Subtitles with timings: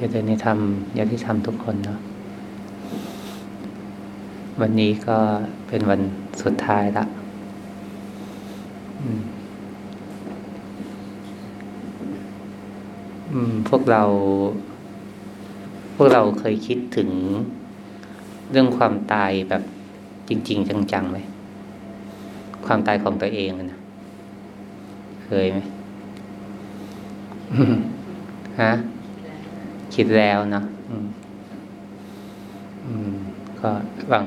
[0.00, 0.58] จะเดินในธรรม
[0.98, 1.98] ญาติธรรมทุกคนเนาะ
[4.60, 5.16] วันนี้ก็
[5.68, 6.00] เป็นวัน
[6.42, 7.04] สุดท้ายละ
[13.68, 14.02] พวกเรา
[15.96, 17.10] พวกเราเคยคิดถึง
[18.50, 19.62] เรื่องความตายแบบ
[20.28, 21.18] จริง ๆ จังๆไหม
[22.66, 23.78] ความตายของตัวเองนะ
[25.24, 25.58] เคยไหม
[28.62, 28.72] ฮะ
[29.94, 31.06] คิดแล้วเนาะอืม
[32.84, 33.12] อืม
[33.60, 33.70] ก็
[34.12, 34.24] บาง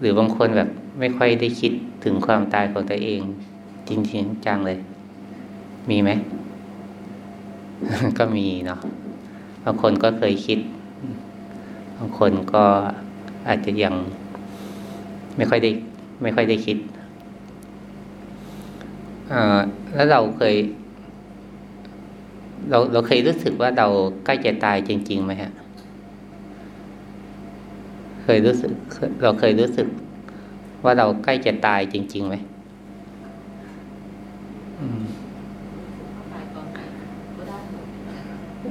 [0.00, 1.72] หรือบางคนแบบไม่ค่อยได้คิด
[2.04, 3.20] ถึงความตายของตัวเอง
[3.88, 4.78] จริงๆจังเลย
[5.90, 6.10] มีไหม
[8.18, 8.80] ก็มีเนาะ
[9.64, 10.58] บางคนก็เคยคิด
[11.96, 12.64] บางคนก็
[13.48, 13.94] อาจจะยัง
[15.36, 15.70] ไม่ค่อยได้
[16.22, 16.78] ไม่ค่อยได้คิด
[19.32, 19.60] อ่า
[19.94, 20.54] แล้วเราเคย
[22.70, 23.86] เราเราเคยรู้สึกว่าเรา
[24.24, 25.52] ใกล้จะตายจริงๆไหมฮะ
[28.22, 28.70] เคยรู้สึก
[29.22, 29.86] เราเคยรู้สึก
[30.84, 32.34] ว่าเราใกล้จะตายจริงๆไหม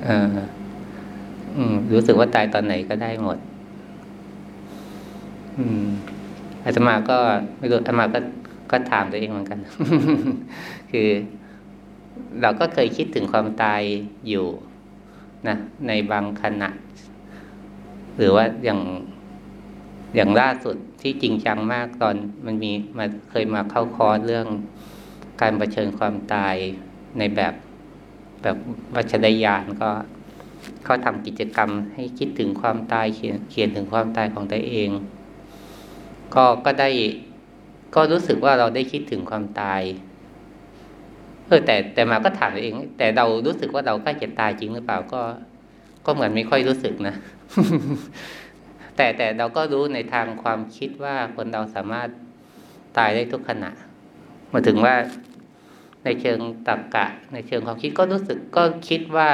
[0.07, 0.09] อ
[1.57, 3.37] อืม รู้สึกว่าตายตอนไหนก็ได้หมด
[5.57, 5.85] อืม
[6.65, 7.17] อาตมาก็
[7.57, 8.19] ไม่รู้อาตมาก็
[8.71, 9.59] ก็ถามตัวเองเหมือนกัน
[10.91, 11.09] คือ
[12.41, 13.81] เราก็เคยคิดถึงความตาย
[14.27, 14.47] อยู่
[15.47, 15.55] นะ
[15.87, 16.69] ในบางขณะ
[18.17, 18.81] หรือว่าอย่าง
[20.15, 24.47] อย่างล่าสุดที่จริงจังมากตอนมันมีมาเคยมาเข้าคอร์สเรื่อง
[25.41, 26.55] การรเผชิญความตาย
[27.17, 27.53] ในแบบ
[28.41, 28.57] แบบ
[28.95, 29.89] วัชรยานก็
[30.83, 34.89] เขาทำกิจกรรมให้คิดถึงความตายเขียนเขียนถึงความตายของตัวเอง
[36.35, 36.89] ก็ก็ได้
[37.95, 39.81] ก็รู้สึกว่าเราได้คิดถึงความตาย
[41.47, 45.21] เออแต่แต่มาก็ถามตัวเอง แต่เรารู้สึกว่าเราใกล้จะตายจริงหรือเปล่าก็
[46.05, 47.15] ก็เหมือนไม่ค่อยรู้สึกนะ
[48.95, 52.09] แต่แต่เราก็รู้ในทางความคิดว่าคนเราสามารถ
[52.97, 53.71] ตายได้ทุกขณะ
[54.53, 54.95] มาถึงว่า
[56.03, 59.29] ในเชิงตรรกะในเชิงความคิดก็รู้สึกก็คิดว่า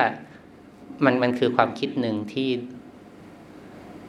[1.03, 2.50] มันมันคือความคิดหนึ่งที่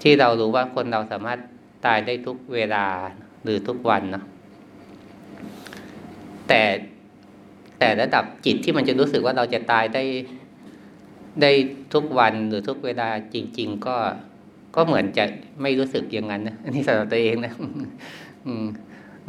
[0.02, 1.40] ที่เรารู้ว่าคนเราสามารถ
[1.86, 2.86] ตายได้ทุกเวลา
[3.42, 4.24] หรือทุกวันเนาะ
[6.48, 6.62] แต่
[7.80, 10.04] แต่ระดับจิตที่มันจะรู้สึกว่าเราจะตายได้
[11.42, 11.50] ได้
[11.94, 13.96] ทุกวันหรือทุกเวลาจริง ๆ ก็
[14.76, 15.24] ก็เหมือนจะ
[15.62, 17.52] ไม่รู้สึกอย่างนั้นนะอันนี้สำหรับตัวเองนะ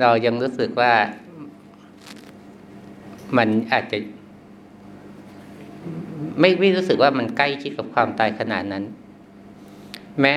[0.01, 0.93] เรายังรู้สึกว่า
[3.37, 3.97] มันอาจจะ
[6.39, 8.83] ไม่ไม่รู้สึกว่ามันใกล้ชิดกับความตายขนาดนั้น
[10.21, 10.33] แม้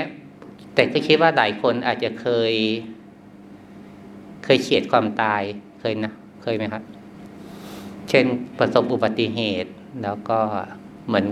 [0.74, 2.54] แต่ก็คิดว่าหลายคนอาจจะเคย
[4.44, 5.42] เคยเฉียดความตาย
[5.80, 6.82] เคยนะเคยไหมครับ
[8.08, 8.26] เช่น
[8.58, 9.70] ประสบอุบัติเหตุ
[10.02, 10.38] แล้วก็
[11.06, 11.26] เหมือน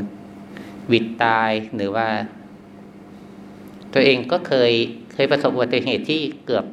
[0.93, 2.09] วิดตายหรือว่า
[3.93, 4.73] ตัวเองก็เคย
[5.13, 6.65] เคยประสบอุบัติเหตุที่เกือบ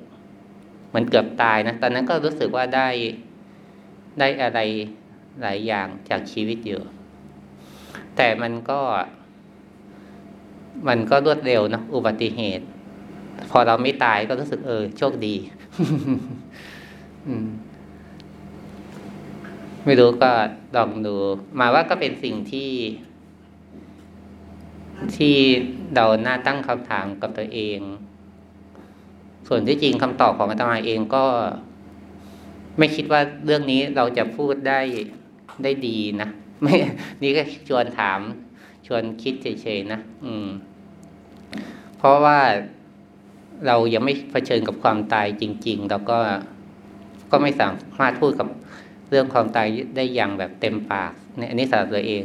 [0.89, 2.89] เหมือนเกือบตายนะตอนนั้นก็รู้สึกว่าได้
[4.19, 4.59] ได้อะไร
[5.41, 6.81] หลายอย่างจากชีวิตอยู่
[8.16, 8.79] แต่มันก็
[10.87, 12.66] มันก็รวดเร็วนะอุบัติเหตุ
[13.51, 15.35] พอเราไม่ตายก็รู้สึกเออ โชคดี
[17.27, 17.47] อืม
[19.85, 20.31] ไม่รู้ก็
[20.75, 21.16] ลองดู
[21.59, 22.72] มาว่าก็เป็นสิ่งที่
[25.17, 25.35] ที่
[25.95, 27.79] เราหน้าตั้งคำถามกับตัวเอง
[29.47, 31.25] ส่วนที่จริงคำตอบของอาตมาเองก็
[32.78, 34.81] ไม่คิดว่าเรื่องนี้เราจะพูดได้
[35.63, 36.29] ได้ดีนะ
[36.61, 36.75] ไม่
[37.23, 38.19] นี่ก็ชวนถาม
[38.88, 40.47] ชวนคิดเฉยๆนะอืม
[41.97, 42.40] เพราะว่า
[43.67, 46.19] เรายังไม่เผชิญกับความตายจริงๆเราก็
[47.31, 47.67] ก็ไม่สา
[48.00, 48.47] มารถพูดกับ
[49.09, 52.24] เรื่องความตายได้อย่างแบบเต็มปากเนี่ยอันนี้สำหรับตัวเอง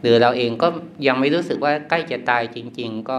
[0.00, 0.68] หรือเราเองก็
[1.06, 3.18] ยังไม่รู้สึกว่าใกล้จะตายจริง ๆ ก็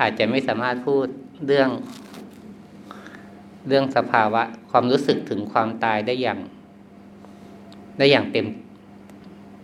[0.00, 1.06] อาจจะไม่สามารถพูด
[1.46, 1.70] เรื่อง
[3.68, 6.38] เรื่องสภาวะความรู้สึกถึงความตายได้อย่าง
[7.98, 8.46] ได้อย่างเต็ม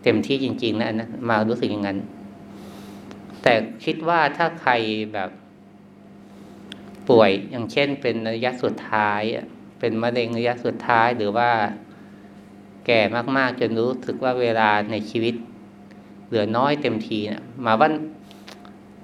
[0.05, 1.99] เต็มที่จริง ๆ นะนะมารู้สึกอย่างนั้น
[3.43, 3.55] แต่
[3.85, 4.73] คิดว่าถ้าใคร
[5.13, 5.31] แบบ
[7.09, 9.23] ป่วยอย่างเช่นเป็นระยะสุดท้าย
[9.79, 11.51] เป็นมะเร็งระยะสุดท้ายหรือว่า
[12.87, 13.01] แก่
[13.37, 15.35] มากๆ จนรู้สึกว่าเวลาในชีวิต
[16.27, 17.89] เหลือน้อยเต็มทีนะมาว่า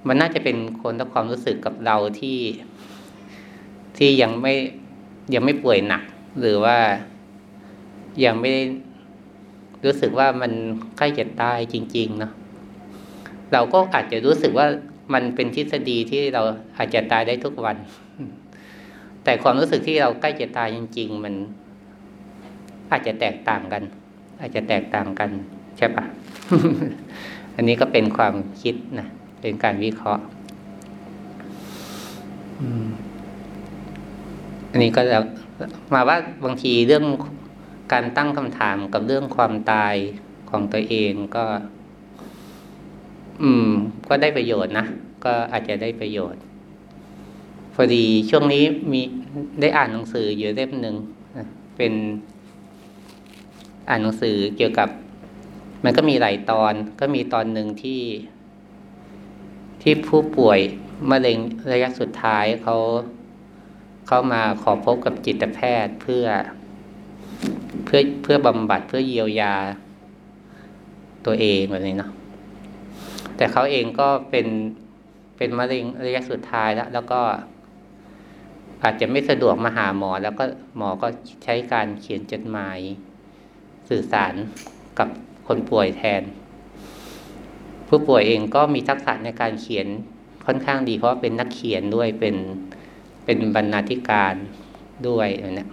[0.07, 2.39] มันน่าจะเป็นคนต่ความรู้สึกกับเราที่
[3.97, 4.53] ที่ยังไม่
[5.33, 6.03] ยังไม่ป่วยหนัก
[6.41, 6.77] หรือว่า
[8.25, 8.51] ยังไม่
[9.85, 10.51] รู้สึกว่ามัน
[10.97, 12.31] ใกล้จะตายจริงๆเนาะ
[13.53, 14.67] เราก็อาจจะรู้สึกว่า
[15.13, 16.41] มันเป็นทฤษฎีที่เรา
[16.77, 17.77] อาจจะตายได้ทุกวัน
[19.23, 21.33] แต่ความรู้สึกที่เราใกล้จะตายจริง ๆ มัน
[22.91, 23.83] อาจจะแตกต่างกัน
[24.39, 25.29] อาจจะแตกต่างกัน
[25.77, 26.03] ใช่ปะ
[27.55, 29.07] อันนี้ก็เป็นความคิดนะ
[29.41, 30.23] เป็นการวิเคราะห์
[34.71, 35.17] อันนี้ก็จะ
[35.93, 37.05] มาว่าบางทีเรื่อง
[37.93, 39.95] การตั้งคำถามกับเรื่องความตาย
[40.49, 41.45] ของตัวเองก็
[43.41, 43.69] อืม
[44.09, 44.85] ก็ได้ประโยชน์นะ
[45.25, 46.41] ก็อาจจะได้ประโยชน์
[47.73, 49.01] พอดีช่วงนี้มี
[49.61, 50.95] ได้อ่านหนังสืออยู่เล่มหนึ่ง
[51.77, 51.93] เป็น
[53.89, 54.89] อ่านหนังสือเกี่ยวกับ
[55.83, 58.01] มันก็มีหลายตอน ก็มีตอนหนึ่งที่
[59.81, 60.59] ที่ผู้ป่วย
[61.11, 61.37] มะเร็ง
[61.71, 62.75] ระยะสุดท้ายเขา
[64.07, 66.25] เขามาขอพบกับจิตแพทย์เพื่อ
[67.85, 69.55] เพื่อเพื่อบำบัดเพื่อเยียวยา
[71.25, 72.11] ตัวเองแบบนี้เนาะ
[73.37, 74.47] แต่เขาเองก็เป็น
[75.37, 77.21] เป็นมะเร็งระยะสุดท้ายแล้ว แล้วก็
[78.83, 80.43] อาจจะไม่สะดวกมาหาหมอ แล้วก็
[80.77, 81.07] หมอก็
[81.43, 82.79] ใช้การเขียนจดหมาย
[83.89, 84.33] สื่อสาร
[84.99, 85.09] กับ
[85.47, 86.23] คนป่วยแทน
[87.87, 89.87] ผู้ป่วยเองก็มีทักษะในการเขียน
[90.45, 92.35] ค่อนข้างดี เพราะเป็นนักเขียนด้วยเป็น
[93.25, 94.35] เป็นบรรณาธิการ
[95.07, 95.69] ด้วยเนี่ย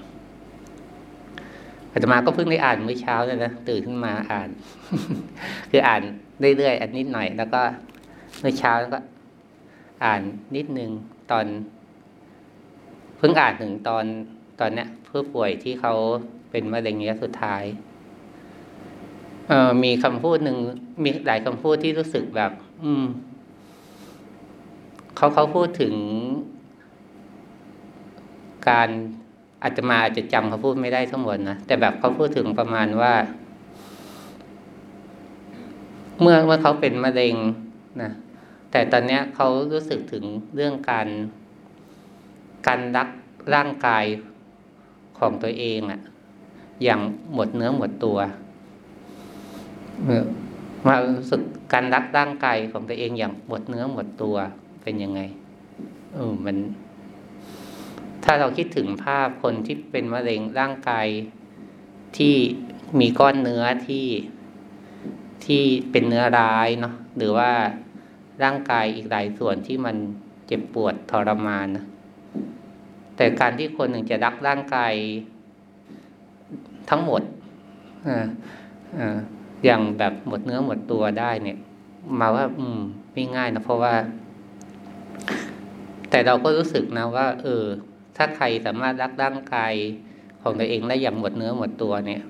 [1.92, 4.48] อาตมาก็เพิ่งได้อ่านเมื่อเช้าเลยนะตื่นขึ้นมาอ่าน
[5.70, 6.02] คืออ่าน
[6.56, 7.60] เรื่อยๆอันนิดหน่อย แล้วก็
[8.40, 8.98] เมื่อเช้าแล้วก็
[10.04, 10.22] อ่าน
[10.56, 10.90] นิดนึง
[11.30, 11.46] ตอน
[13.18, 14.04] เพิ่งอ่านถึงตอน
[14.60, 15.94] ตอนเนี้ยผู้ป่วยที่เขา
[16.50, 17.64] เป็นมะเร็งระยะสุดท้าย
[19.48, 20.58] เออมีคำพูดหนึ่ง
[21.02, 22.52] มีหลายคำพูดที่รู้สึกแบบ
[22.84, 23.04] อืม
[25.16, 25.94] เขาเขาพูดถึง
[28.68, 28.88] การ
[29.62, 33.14] อาจจะมาอาจจะจำเขาพูดไม่ได้ทั้งหมดนะแต่แบบเขาพูดถึงประมาณว่า
[36.20, 37.36] เมื่อเมื่อเขาเป็นมะเร็ง
[38.02, 38.10] นะ
[38.70, 40.24] แต่ตอนเนี้ยเขารู้สึกถึง
[40.54, 41.08] เรื่องการ
[42.66, 43.08] การรัก
[43.54, 44.04] ร่างกาย
[45.18, 46.00] ของตัวเองอะ
[46.82, 47.00] อย่าง
[47.34, 48.18] หมดเนื้อหมดตัว
[50.86, 54.36] มารู้สึกการรักร่างกายของตัวเองอย่างหมดเนื้อหมดตัว
[54.82, 55.20] เป็นยังไง
[56.14, 56.56] เออมัน
[58.24, 61.06] ถ้าเราคิดถึงภาพคนที่เป็นมะเร็งร่างกาย
[62.16, 62.34] ที่
[63.00, 64.06] มีก้อนเนื้อที่
[65.44, 67.50] ที่เป็นเนื้อร้ายเนาะหรือว่า
[68.42, 69.96] ร่างกายอีกหลายส่วนที่มัน
[70.46, 71.84] เจ็บปวดทรมานนะ
[73.18, 74.92] แต่การที่คนหนึ่งจะรักร่างกาย
[76.90, 77.22] ทั้งหมด
[79.64, 81.58] อย่างแบบหมดเนื้อหมดตัวได้เนี่ย
[82.20, 82.78] มาว่า อืม
[83.12, 83.94] ไม่ง่ายนะเพราะว่า
[86.10, 87.64] แต่เราก็รู้สึกนะว่า เออ
[88.16, 89.72] ถ้าใครสามารถรักร่างกาย
[90.42, 92.22] ของตัวเองได้อย่างหมดเนื้อหมดตัวเนี่ย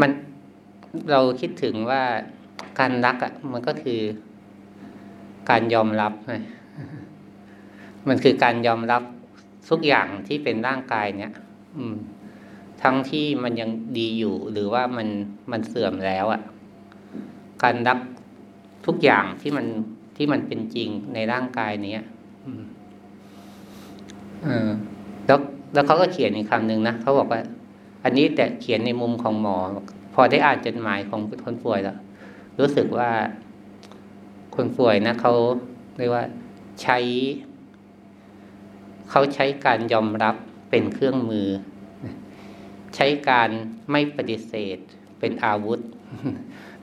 [0.00, 0.10] มัน
[1.12, 2.02] เราคิดถึงว่า
[2.80, 4.00] การรักอะ มันก็คือ
[5.50, 6.34] การยอมรับไง
[8.08, 9.02] มันคือการยอมรับ
[9.70, 11.32] ทุกอย่างที่เป็นร่างกายเนี่ย
[11.76, 11.96] อืม
[12.82, 15.08] ทั้งที่มันยังดีอยู่ หรือว่ามัน
[15.50, 16.42] มันเสื่อมแล้วอะ่ะ
[17.62, 17.98] การรับ
[18.86, 19.66] ทุกอย่างที่มัน
[20.16, 22.04] ที่มันเป็นจริงในร่างกายเนี้ย
[24.44, 24.68] เออ
[25.26, 25.38] แล้ว
[25.74, 27.40] แล้วเขาก็เขียนอีกคำหนึ่งนะเขาบอกว่า
[28.04, 29.56] อันนี้แต่เขียนในมุมของหมอ
[30.14, 31.96] พอได้อ่านจดหมายของคนป่วยแล้ว
[32.58, 33.10] รู้สึกว่า
[34.56, 35.32] คนป่วยนะเขา
[35.98, 36.24] เรียกว่า
[36.82, 36.98] ใช้
[39.14, 40.36] เขาใช้การยอมรับ
[40.70, 41.48] เป็นเครื่องมือ
[42.96, 43.50] ใช้การ
[43.90, 44.78] ไม่ปฏิเสธ
[45.18, 45.78] เป็นอาวุธ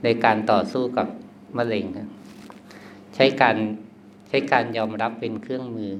[0.03, 1.07] ในการต่อสู้กับ
[1.57, 1.85] มะเร็ง
[3.15, 3.55] ใช้การ
[4.29, 5.91] ใช้การยอมรับเป็นเครื่องมือ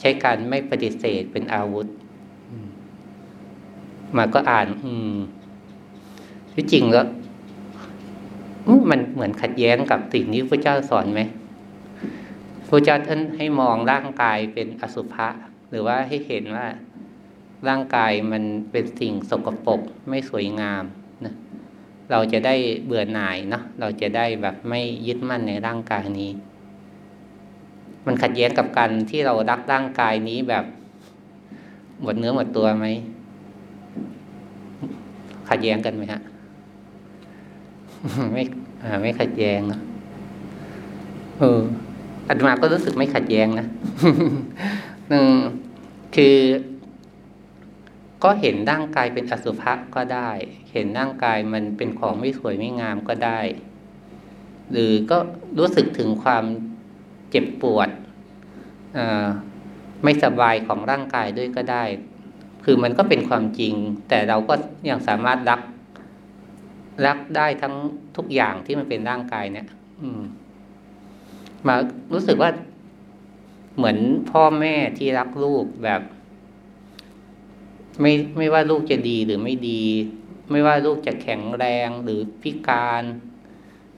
[0.00, 1.86] ใช้การไม่ปฏิเสธเป็นอาวุธ
[4.16, 5.16] มาก็อ่าน อืม
[6.54, 7.06] ที่จริงแล้ว
[8.90, 11.20] มันเหมือนขัดแย้งกับสิ่งที่พระเจ้าสอนไหม
[12.74, 15.28] ระเจ้าท่านให้มองร่างกายเป็นอสุภะ
[15.70, 16.66] หรือว่าให้เห็นว่า
[17.68, 20.84] ร่างกายมันเป็นสิ่งสกปรกไม่สวยงาม
[21.24, 21.34] นะ
[22.10, 22.54] เราจะได้
[22.84, 26.30] เบื่อหน่ายเนาะเราจะได้แบบไม่ยึดมั่นในร่างกายนี้
[28.06, 30.64] มันขัดแย้งกับการที่เรารักร่างกายนี้แบบ
[32.02, 32.86] หมดเนื้อหมดตัวไหม
[35.48, 36.20] ขัดแย้งกันไหมฮะ
[38.32, 38.42] ไม่
[39.02, 39.80] ไม่ขัดแย้งนะ
[41.40, 41.62] เออ
[42.28, 43.66] อาตมาก็รู้สึกไม่ขัดแย้งนะ
[45.08, 45.26] หนึ่ง
[46.14, 46.36] คือ
[48.24, 50.30] ก็เห็นร่างกายเป็นอสุภะก็ได้
[50.72, 53.40] เห็นร่างกายมันเป็นของไม่สวยไม่งามก็ได้
[54.72, 55.18] หรือก็
[55.58, 56.44] รู้สึกถึงความ
[57.30, 57.88] เจ็บปวด
[60.02, 61.84] ไม่สบายของร่างกายด้วยก็ได้
[62.64, 63.74] คือมันก็เป็นความจริง
[64.08, 64.54] แต่เราก็
[64.90, 65.60] ยังสามารถรัก
[67.06, 67.74] รักได้ทั้ง
[68.16, 69.66] ทุกอย่างที่มันเป็นร่างกายเนี่ย
[70.00, 70.22] อืม
[71.66, 71.76] มา
[72.12, 72.50] รู้สึกว่า
[73.76, 73.98] เหมือน
[74.30, 76.02] พ่อแม่ที่รักลูกแบบ
[78.00, 79.82] ไม่ไม่ว่าลูกจะดีหรือไม่ดี
[80.50, 83.02] ไม่ว่าลูกจะแข็งแรงหรือพิการ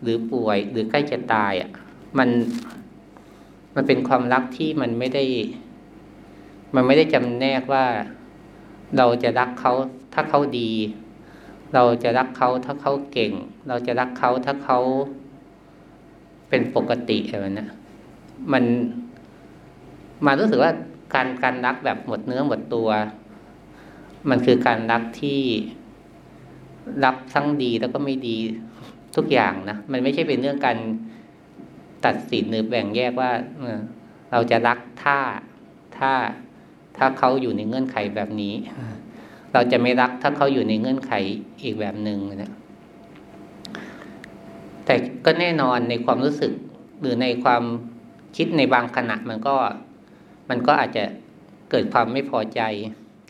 [0.02, 1.70] หรือป่วยหรือใกล้จะตายอะ
[2.18, 2.28] มัน
[3.74, 5.24] มันเป็นความรักที่มันไม่ได้
[6.74, 7.86] มันไม่ได้จำแนกว่า
[8.96, 9.72] เราจะรักเขา
[10.14, 10.70] ถ้าเขาดี
[11.74, 13.32] เราจะรักเขาถ้าเขาเก่ง
[13.68, 14.78] เราจะรักเขาถ้าเขา
[16.48, 17.68] เป็นปกติอะไรนะ
[18.52, 18.64] มัน
[20.26, 20.72] มารู้สึกว่า
[21.14, 22.88] การการรักแบบหมดเนื้อหมดตัว
[24.30, 25.40] มันคือการรักที่
[27.04, 28.36] รักทั้งดีแล้วก็ไม่ดี
[29.16, 30.78] ทุกอย่างนะมันไม่ใช่เป็นเรื่องการ
[32.04, 33.30] ตัดสินหรือแบ่งแยกว่า
[34.32, 35.18] เราจะรักถ้า
[35.98, 36.12] ถ้า
[36.96, 38.54] ถ้าเขาอยู่ในเงื่อนไขแบบนี้
[39.52, 41.12] เราจะไม่รักถ้าเขาอยู่ในเงื่อนไข
[41.62, 42.52] อีกแบบหนึ่งนะ
[44.86, 46.52] แต่ก็แน่นอนในความรู้สึก
[47.00, 47.62] หรือในความ
[48.36, 49.56] คิดในบางขณะมันก็
[50.48, 51.04] มันก็อาจจะ
[51.70, 52.60] เกิดความไม่พอใจ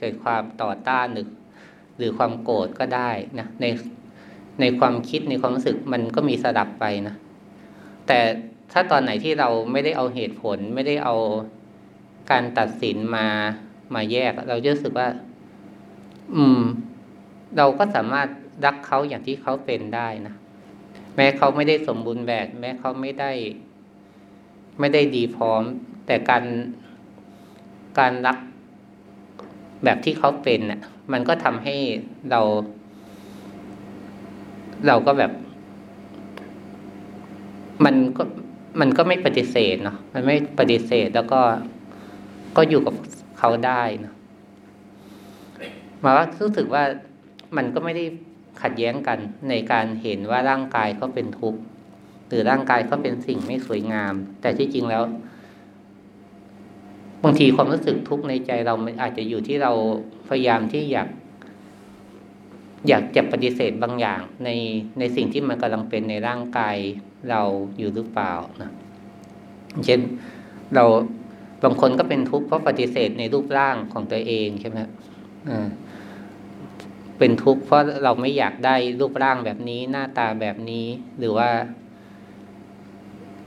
[0.00, 1.28] เกิดความต่อต้านหรือ
[1.98, 3.64] หรือความโกรธก็ได้นะใน
[4.60, 7.14] ในความคิดในความรู้สึกมันก็มีสลับไปนะ
[8.06, 8.18] แต่
[8.72, 11.14] ถ้าตอนไหนที่เราไม่ได้เอาเหตุผลไม่ได้เอา
[12.30, 13.26] การตัดสินมา
[13.94, 15.08] มาแยก เราจะรู้สึกว่า
[16.34, 16.60] อืม
[17.56, 18.28] เราก็สามารถ
[18.64, 20.34] รักเขาอย่างที่เขาเป็นได้นะ
[21.16, 23.30] แม้เขาไม่ได้สมบูรณ์แบบ แม้เขาไม่ได้
[24.80, 25.62] ไม่ได้ดีพร้อม
[26.06, 26.44] แต่การ
[27.98, 28.38] การรัก
[29.84, 30.80] แบบที่เขาเป็นน่ะ
[31.12, 31.76] มันก็ทำให้
[32.30, 32.40] เรา
[34.86, 35.32] เราก็แบบ
[37.84, 38.22] มันก็
[38.80, 41.40] มันก็ไม่ปฏิเสธเนาะมันไม่ปฏิเสธแล้วก็
[42.56, 42.94] ก็อยู่กับ
[43.38, 44.14] เขาได้เนาะ
[46.02, 46.82] มาว่ารู้สึกว่า
[47.56, 48.04] มันก็ไม่ได้
[48.62, 51.60] ขัดแย้งกันในการเห็นว่าร่างกายเขาเป็นทุกข์
[52.28, 55.02] หรือร่างกายเขาเป็นสิ่งไม่สวยงาม แต่ที่จริงแล้ว
[57.24, 59.72] บางทีความรู้สึกทุกข์ในใจเราอาจจะอยู่ที่เรา
[60.28, 61.08] พยายามที่อยาก
[62.88, 64.50] อยากจะปฏิเสธบางอย่างใน
[64.98, 66.76] ในสิ่งที่มันกำลังเป็นในร่างกาย
[67.30, 67.42] เรา
[67.78, 68.32] อยู่หรือเปล่า
[68.62, 68.70] นะ
[69.84, 70.00] เช่น
[70.74, 70.84] เรา
[71.64, 74.78] บางคนก็เป็นทุกข์เพราะปฏิเสธในรูปร่างของตัวเองใช่ไหม
[75.50, 75.68] อ่า
[77.18, 80.86] เป็นทุกข์เพราะเราไม่อยากได้รูปร่างแบบนี้ หน้าตาแบบนี้
[81.18, 81.50] หรือว่า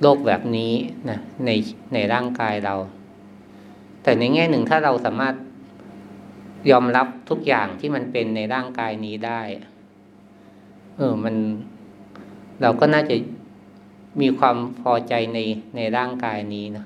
[0.01, 0.73] โรคแบบนี้
[1.09, 1.49] นะใน
[1.93, 2.75] ในร่างกายเรา
[4.03, 5.35] แต่ในแง่หนึ่งถ้าเราสามารถ
[6.71, 9.41] ยอมรับทุกอย่างที่มันเป็นในร่างกายนี้ได้
[10.97, 11.35] เออ มัน
[12.61, 13.15] เราก็น่าจะ
[14.21, 15.39] มีความพอใจใน
[15.75, 16.85] ในร่างกายนี้นะ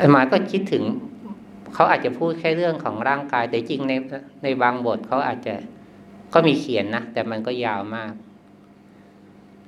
[0.00, 0.84] อามาก็คิดถึง
[1.74, 3.92] เขาอาจจะพูดแค่เรื่องของร่างกาย แต่จริงใน
[4.42, 5.54] ในบางบทเขาอาจจะ
[6.34, 8.12] ก็มีเขียนนะแต่มันก็ยาวมาก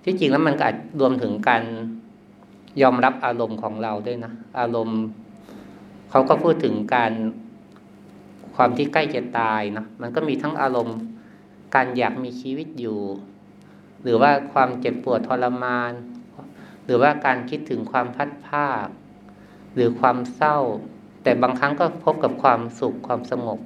[0.05, 1.63] ที่จริงแล้วมันก็อาจรวมถึงการ
[2.83, 5.01] ยอมรับอารมณ์ของเราด้วยนะอารมณ์
[6.11, 7.13] เขาก็พูดถึงการ
[8.57, 10.99] ความที่ใกล้จะตายนะมันก็มีทั้งอารมณ์
[11.75, 13.01] การอยากมีชีวิตอยู่
[14.03, 15.93] หรือว่าความเจ็บปวดทรมาน
[16.85, 18.87] หรือว่าการคิดถึงความพัดภาค
[19.75, 20.59] หรือความเศร้า
[21.27, 23.61] แต่บางครั้งก็พบกับความสุขความสงบ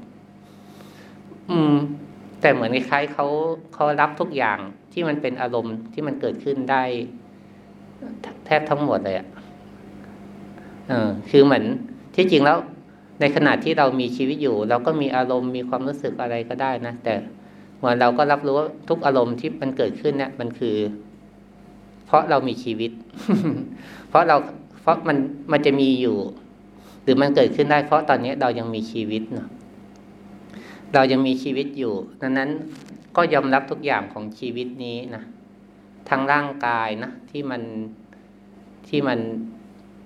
[1.50, 1.74] อืม
[2.40, 3.26] แต่เหมือนคล้ายเขา
[3.74, 4.58] เขารับทุกอย่าง
[4.92, 6.82] ที่มันเป็นอารมณ์ที่มันเกิดขึ้นได้
[8.46, 9.26] แทบทั้งหมดเลยอะ่ะ
[10.88, 11.64] เออคือเหมือน
[12.16, 12.58] ที่จริงแล้ว
[13.20, 17.14] ในขณะที่เรามีชีวิตอยู่ เราก็มีอารมณ์มีความรู้สึกอะไรก็ได้นะแต่
[17.78, 20.76] เหมือนเราก็รับรู้ว่าทุกอารมณ์ที่มันเกิดขึ้นเนี่ย มันคือ
[22.06, 22.90] เพราะเรามีชีวิต
[24.08, 24.36] เพราะเรา
[24.82, 25.16] เพราะมัน
[25.52, 26.16] มันจะมีอยู่
[27.02, 29.49] หรือมันเกิดขึ้นได้เพราะตอนนี้เรายังมีชีวิตเนาะ
[30.95, 32.50] เรายังมีชีวิตอยู่ ดังนั้น
[33.16, 35.23] ก็ยอมรับทุกอย่างของชีวิตนี้นะ
[36.09, 37.62] ทั้งร่างกายนะที่มัน
[38.88, 39.19] ที่มัน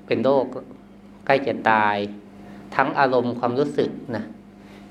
[0.06, 0.46] เป็นโรค
[1.26, 1.96] ใกล้จะตาย
[2.76, 4.24] ทั้งอารมณ์ความรู้สึกนะ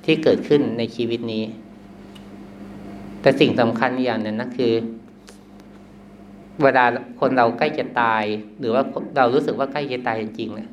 [0.05, 1.43] ที่เกิดขึ้นในชีวิตนี้
[3.21, 4.73] แต่สิ่งสำคัญอย่างนึงนะคือ
[6.63, 6.85] เวลา
[7.19, 8.23] คนเราใกล้จะตาย
[8.59, 8.83] หรือว่า
[9.17, 10.69] เรารู้สึกว่าใกล้จะตายจริงๆเนี่ย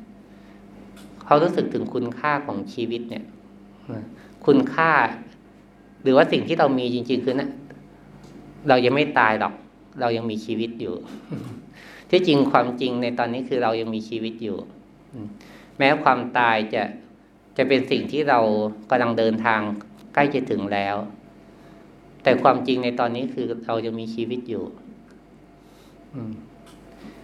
[1.31, 3.25] เขารู้สึกถึงคุณค่าของชีวิตเนี่ย
[4.45, 4.91] คุณค่า
[6.03, 7.49] หรือว่าสิ่งที่เรามีจริง ๆ คือนะ
[8.67, 9.53] เรายังไม่ตายหรอก
[10.01, 10.95] เรายังมีชีวิตอยู่
[12.09, 14.57] ที่จริงความจริงในตอนนี้คือเรายังมีชีวิตอยู่
[15.77, 16.83] แม้ความตายจะ
[17.57, 18.39] จะเป็นสิ่งที่เรา
[18.89, 19.61] กำลังเดินทาง
[20.13, 20.95] ใกล้จะถึงแล้ว
[22.23, 24.63] แต่ความจริงในตอนนี้คือเรายังมีชีวิตอยู่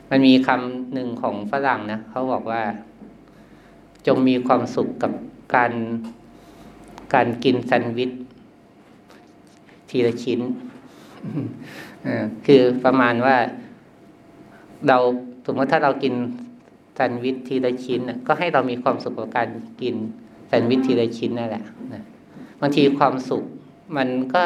[0.09, 2.63] มันมีคำหนึ่งของฝรั่งนะเขาบอกว่า
[4.07, 5.11] จงมีความสุขกับ
[5.55, 5.71] การ
[7.13, 8.11] การกินแซนด์วิช
[9.89, 10.39] ทีละชิ้น
[12.45, 13.37] คือประมาณว่า
[14.87, 14.97] เรา
[15.45, 16.13] สมมติถ้าเรากิน
[16.95, 19.49] แซนด์วิชทีละชิ้นก็ให้เรามีความสุขกับการ
[19.81, 19.95] กิน
[20.47, 21.63] แซนด์วิชทีละชิ้นนั่นแหละ
[22.61, 23.43] บางทีความสุข
[23.97, 24.43] มันก็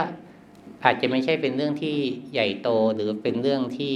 [0.83, 1.95] อาจจะไม่ใช่เป็นเรื่องที่
[2.33, 3.95] ใหญ่โตหรือเป็นเรื่องที่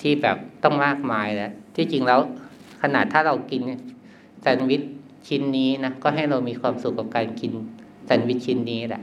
[0.00, 2.20] ที่แบบต้องมากมายแล้วที่จริงแล้ว
[2.82, 3.62] ขนาดถ้าเรากิน
[4.44, 4.82] แซนด์วิช
[5.28, 7.52] ชิ้นนี้นะก็ให้เรามีความสุขกับการกิน
[8.04, 9.02] แซนด์วิชชิ้นนี้แหละ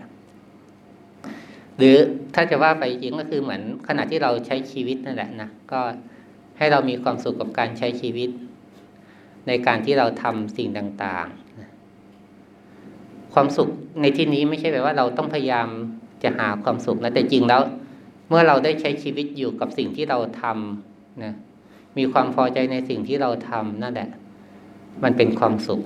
[1.78, 1.96] หรือ
[2.34, 5.82] ถ้าจะว่าไปจริงก็คือเหมือนขณะที่เราใช้ชีวิตนั่นแหละนะก็
[6.58, 8.30] ให้เรามีความสุขกับการใช้ชีวิต
[9.48, 13.70] ในการที่เราทำสิ่งต่างๆ ความสุข
[14.02, 15.68] ในที่นี้ไม่ใช่แปลว่าเราต้องพยายาม
[16.24, 17.62] จะหาความสุขนะแต่จริงแล้ว
[18.30, 21.34] เมื่อเราได้ใช้ชีวิตอยู่กับสิ่งที่เราทำนะ
[21.98, 24.10] มีความพอใจในสิ่งที่เราทำนั่นแหละ
[25.04, 25.82] มันเป็นความสุข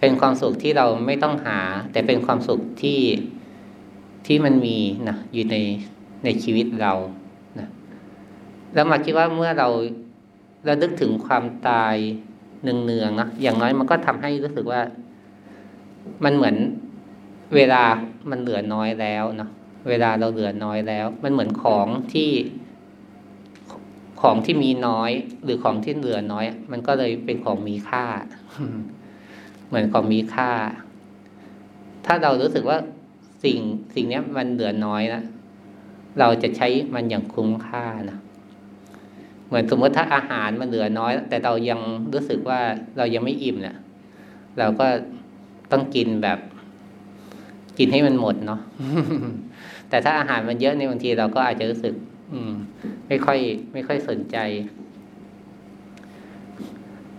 [0.00, 1.58] เป็นความสุขที่เราไม่ต้องหา
[1.92, 3.00] แต่เป็นความสุขที่
[4.26, 5.56] ที่มันมีนะอยู่ใน
[6.24, 6.92] ในชีวิตเรา
[7.58, 7.68] นะ
[8.74, 9.68] แล้วมาคิดว่าเมื่อเรา
[10.64, 11.96] เราดึกถึงความตาย
[12.62, 14.82] เนืองๆนะอย่างน้อยมันก็ทำให้รู้สึกว่า
[16.24, 16.56] มันเหมือน
[17.54, 17.82] เวลา
[18.30, 19.50] มันเหลือน้อยแล้วเนาะ
[19.88, 22.30] เวลาเราเหลือน้อยแล้ว มันเหมือนของที่
[24.20, 25.10] ของที่มีน้อย
[25.44, 28.04] หรือของที่เหลือน้อย มันก็เลยเป็นของมีค่า
[29.66, 30.50] เหมือนของมีค่า
[32.06, 32.78] ถ้าเรารู้สึกว่า
[33.44, 33.58] สิ่ง
[33.94, 35.22] สิ่งนี้มันเหลือน้อยนะ
[36.20, 38.18] เราจะใช้มันอย่างคุ้มค่านะ
[39.46, 41.80] เหมือนสมมติถ้าอาหารมันเหลือน้อย แต่เรายัง
[42.12, 42.60] รู้สึกว่า
[42.96, 43.76] เรายังไม่อิ่มเนะี่ย
[44.58, 44.86] เราก็
[45.72, 46.38] ต้องกินแบบ
[47.78, 48.60] กินให้มันหมดเนาะ
[49.88, 51.94] แต่ถ้าอาหารมันเยอะในบางทีเราก็อาจจะรู้สึก
[52.32, 52.54] อืม
[53.08, 53.38] ไม่ค่อย
[53.72, 54.36] ไม่ค่อยสนใจ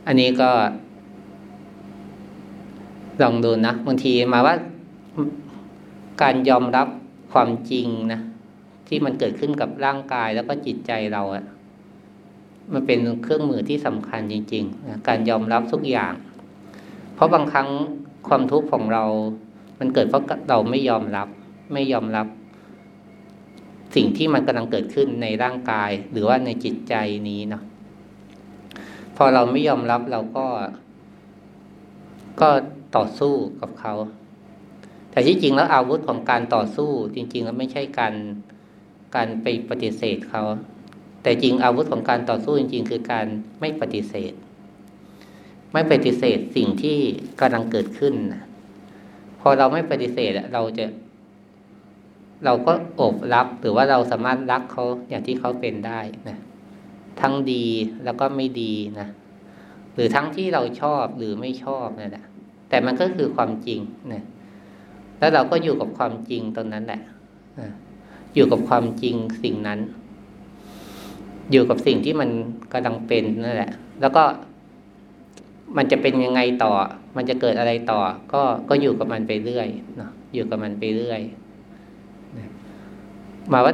[0.08, 0.50] อันนี้ก็
[3.22, 4.56] ลองดูนะบางทีมาว่า
[6.22, 6.88] การยอมรับ
[7.34, 8.20] ความจริงนะ
[8.88, 11.46] ที่มันเกิดขึ้นกับร่างกายแล้วก็จิตใจเราอะ
[12.74, 16.13] มันเป็นเครื่องมือที่สำคัญจริงๆนะการยอมรับทุกอย่าง
[17.15, 17.70] เพราะบางครั้ง
[18.27, 19.03] ความทุกข์ของเรา
[19.79, 21.27] มันเกิดเพราะเราไม่ยอมรับ
[21.73, 22.28] ไม่ยอมรับ
[23.97, 26.93] สิ่งที่มันกำลังเกิดขึ้นในร่างกาย หรือว่าในจิตใจ
[27.29, 27.63] นี้เนาะ
[29.17, 30.47] พอเราไม่ยอมรับเราก็
[32.41, 32.49] ก็
[32.95, 33.93] ต่อสู้กับเขา
[35.12, 38.13] แต่ที่จริงแล้วอาวุธของการต่อสู้จริง ๆ แล้วไม่ใช่การ
[39.15, 40.43] การไปปฏิเสธเขา
[41.21, 43.25] แต่จริงอาวุธของการต่อสู้จริง ๆ คือการ
[43.60, 44.33] ไม่ปฏิเสธ
[45.73, 46.97] ไม่ปฏิเสธสิ่งที่
[47.39, 48.13] กำลังเกิดขึ้น
[49.41, 50.86] พอเราไม่ปฏิเสธเราจะ
[52.45, 56.38] เราก็อบรับหรือว่าเราสามารถรักเขาอย่างที่เขาเป็นได้นะ
[57.21, 57.65] ทั้งดี
[58.04, 59.08] แล้วก็ไม่ดีนะ
[59.95, 62.26] หรือทั้งที่เราชอบหรือไม่ชอบนั่นแหละ
[62.69, 63.80] แต่มันก็คือความจริง
[64.13, 64.23] นะ
[65.19, 67.02] แล้วเราก็อยู่กับความจริงตรงนั้นแหละ
[68.36, 69.80] อยู่กับความจริงสิ่งนั้น
[71.52, 72.30] อยู่กับสิ่งที่มัน
[72.73, 73.71] กำลังเป็นนั่นแหละ
[74.02, 74.23] แล้วก็
[75.78, 76.71] มันจะเป็นยังไงต่อ
[77.15, 78.00] มันจะเกิดอะไรต่อ
[78.34, 81.21] ก็ก็อยู่กับมันไปเรื่อยเนาะอยู่กับมันไปเรื่อย
[83.53, 83.73] มาว่า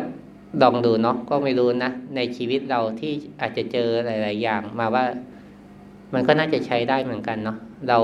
[0.62, 5.06] ลองดูเนาะก็ไม่รู้นะในชีวิตเราที่อาจจะเจอหลาย ๆ อย่าง มาว่า
[6.14, 7.58] มันก็น่าจะใช้ได้เหมือนกันเนาะ
[7.90, 7.98] เรา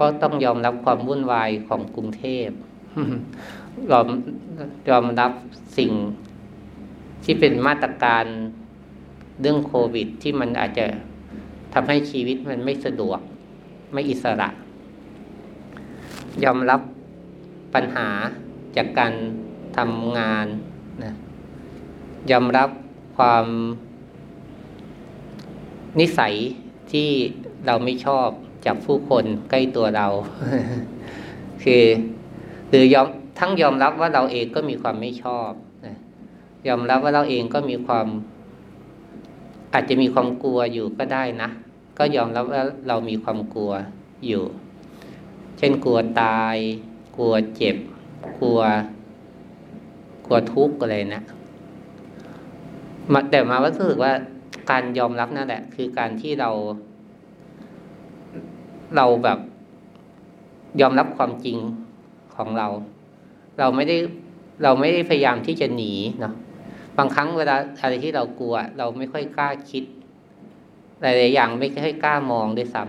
[0.00, 2.48] ก็ต้องยอมรับความวุ่นวายของกรุงเทพ
[3.90, 4.06] ยอม
[4.88, 5.32] ยอมรับ
[5.78, 5.92] สิ่ง
[7.24, 8.24] ที่เป็นมาตรการ
[9.40, 10.86] เรื่องโควิด ที่มันอาจจะ
[11.74, 13.20] ทำให้ชีวิตมันไม่สะดวก
[13.92, 14.48] ไม่อิสระ
[16.44, 16.80] ยอมรับ
[17.74, 18.08] ปัญหา
[18.76, 19.12] จากการ
[19.78, 20.46] ทำงาน
[21.04, 21.12] นะ
[22.30, 22.68] ยอมรับ
[23.16, 23.46] ความ
[26.00, 26.34] นิสัย
[26.92, 27.08] ที่
[27.66, 28.28] เราไม่ชอบ
[28.66, 30.06] จากผู้คนใกล้ตัวเรา
[31.62, 31.84] คือ
[32.68, 33.06] หรือยอม
[33.38, 35.50] ทั้งยอมรับว่าเราเองก็มีความไม่ชอบ
[35.86, 35.96] นะ
[36.68, 38.06] ยอมรับว่าเราเองก็มีความ
[39.72, 41.50] อาจจะมีความกลัวอยู่ก็ได้นะ
[41.98, 43.72] ก็ยอมรับว่าเรามีความกลัว
[44.26, 44.44] อยู่
[45.58, 46.56] เช่นกลัวตาย
[47.16, 47.76] กลัวเจ็บ
[48.40, 48.60] กลัว
[50.28, 51.22] กลัวทุกข์อะไรนะ
[53.12, 54.12] มาแต่มาว่ารู้สึกว่า
[54.70, 56.50] การยอมรับนั่นแหละ คือการที่เรา
[58.96, 59.38] เราแบบ
[60.80, 61.58] ยอมรับความจริง
[62.36, 62.68] ของเรา
[63.58, 63.96] เราไม่ได้
[64.62, 66.34] เราไม่ได้พยายามที่จะหนีเนาะ
[66.96, 69.84] บางครั้งเวลาอะไรที่เรากลัว เราไม่ค่อยกล้าคิด
[71.00, 72.82] หลายๆอย่างไม่ค่อยกล้ามองด้วยซ้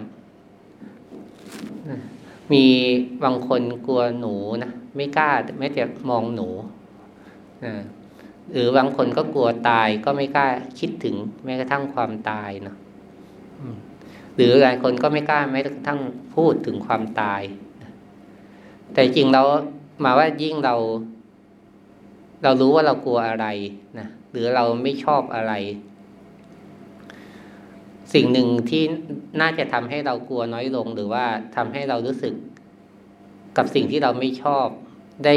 [1.60, 2.65] ำมี
[3.23, 6.47] บางคนกลัวหนูนะไม่กล้าแม้แต่มองหนู
[8.52, 10.48] หรือบางคนก็กลัวตายก็ไม่กล้า
[10.80, 12.78] คิดถึงแม้กระทั่งความตายเนาะ
[14.36, 16.00] หรือหลายคนก็ไม่กล้าแม้กระทั่ง
[16.36, 17.41] พูดถึงความตาย
[18.93, 19.41] แต่จริงเรา
[20.04, 20.76] มาว่ายิ่งเรา
[22.43, 23.48] เรารู้ว่าเรากลัวอะไร
[24.00, 25.54] นะหรือเราไม่ชอบอะไร
[28.13, 28.84] สิ่งหนึ่งที่
[29.41, 32.34] น่าจะทำให้เรากลัวน้อยลง หรือว่าทำให้เรารู้สึก
[33.58, 34.67] กับสิ่งที่เราไม่ชอบ
[35.26, 35.36] ได้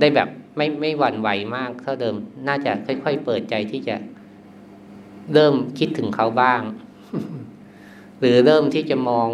[0.00, 2.14] ได้แบบ ไม่ไม่หวั่นไหวมากเท่าเดิม
[2.48, 3.96] น่าจะค่อย ๆ เปิดใจที่จะ
[5.34, 6.62] เริ่มคิดถึงเขาบ้าง
[8.20, 9.28] หรือเริ่มที่จะมอง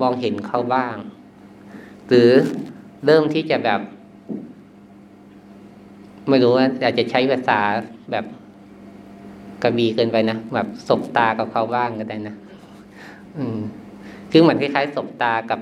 [0.00, 0.96] มองเห็นเขาบ้าง
[2.08, 2.30] หรือ
[3.06, 3.80] เริ่มที่จะแบบ
[6.28, 7.60] ไม่รู้ว่าอาจจะใช้ภาษา
[8.10, 8.24] แบบ
[9.62, 12.36] กระบีเกินไปนะแบบสบตากับเขาบ้างก็ได้นะ
[13.36, 13.58] อืม
[14.30, 15.60] คือเหมือนคล้ายๆสบตากับ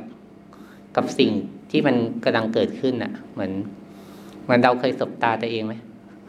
[0.97, 1.31] กับสิ่ง
[1.71, 3.53] ที่มันกำลังเกิดขึ้นอะ่ะ เหมือน
[4.49, 5.75] เหมือนเราเคยสบตาตัวเองไหม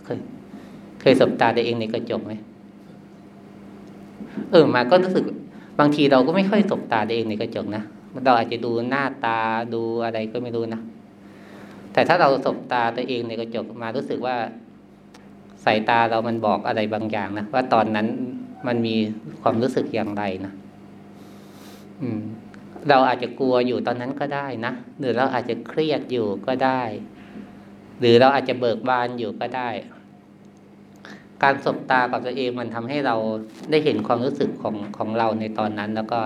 [0.05, 0.17] เคย
[1.01, 2.33] เคยสบตาตัวเองในกระจกไหม
[4.51, 5.23] เออมาก็รู้สึก
[5.79, 7.83] บางทีเราก็ไม่ค่อยสบตาตัวเองในกระจกนะ
[8.25, 9.39] เราอาจจะดูหน้าตา
[9.73, 10.81] ดูอะไรก็ไม่รู้นะ
[11.93, 14.35] แต่ถ้าเราสบตาตัวเองในกระจกมารู้สึกว่า
[15.65, 18.07] สายตาเรามันบอกอะไรบางอย่างนะว่าตอนนั้น
[18.67, 18.95] มันมี
[19.41, 20.53] ความรู้สึกอย่างไรนะ
[22.01, 22.21] อืม
[22.89, 26.81] เราอาจจะกลัวอยู่ตอนนั้นก็ได้นะหรือเราอาจจะเครียดอยู่ก็ได้
[27.99, 29.69] หรือเราอาจจะเบิกบานอยู่ก็ได้
[31.43, 33.15] การสบตากับตัวเองมันทำให้เรา
[33.71, 36.21] ได้เห็นความรู้สึกของของเราในตอนนั้นแล้วก็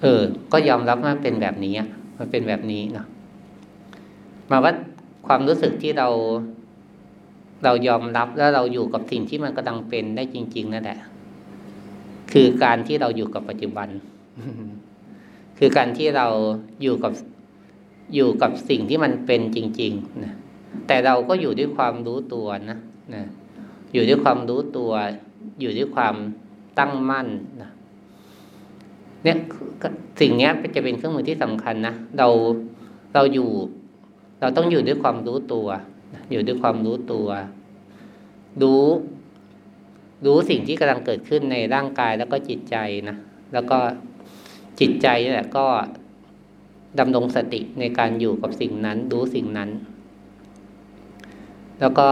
[0.00, 0.20] เออ
[0.52, 1.74] ก็ยอมรับว่าเป็นแบบนี้
[2.18, 3.06] มันเป็นแบบนี้เนาะ
[4.50, 4.72] มาว่า
[5.26, 6.08] ความรู้สึกที่เรา
[7.64, 10.98] เรายอมรับแล้วเราอยู่กับสิ่งที่มันกำลังเป็นได้จริง ๆ นั่นแหละ
[12.32, 13.88] คือการที่เราอยู่กับปัจจุบัน
[15.58, 16.26] คือการที่เรา
[16.82, 17.12] อยู่กับ
[18.14, 20.32] อยู่กับสิ่งที่มันเป็นจริงๆนะ
[20.86, 22.78] แต่เราก็อยู่ด้วยความรู้ตัวนะ
[23.14, 23.24] นะ
[23.92, 24.90] อยู่ด้วยความรู้ตัว
[25.60, 26.14] อยู่ด้วยความ
[26.78, 27.28] ตั้งมั่น
[27.62, 27.70] นะ
[29.24, 29.36] เนี่ย
[30.20, 32.28] สิ่งนี้จะเป็นเครื่องมือที่สำคัญนะเรา
[33.14, 33.50] เราอยู่
[34.40, 35.66] เราต้องอยู่ด้วยความรู้ตัว
[36.30, 37.28] อยู่ด้วยความรู้ตัว
[38.62, 38.84] รู้
[40.26, 42.76] รู้สิ่งที่กำลังเกิดขึ้นในร่างกายแล้วก็จิตใจ
[43.08, 43.16] นะ
[43.52, 43.78] แล้วก็
[44.80, 45.66] จิตใจนี่แหละก็
[46.98, 49.70] ดำรงสติในการอยู่กับสิ่งนั้นรู้สิ่งนั้น
[51.80, 52.08] แล้วก็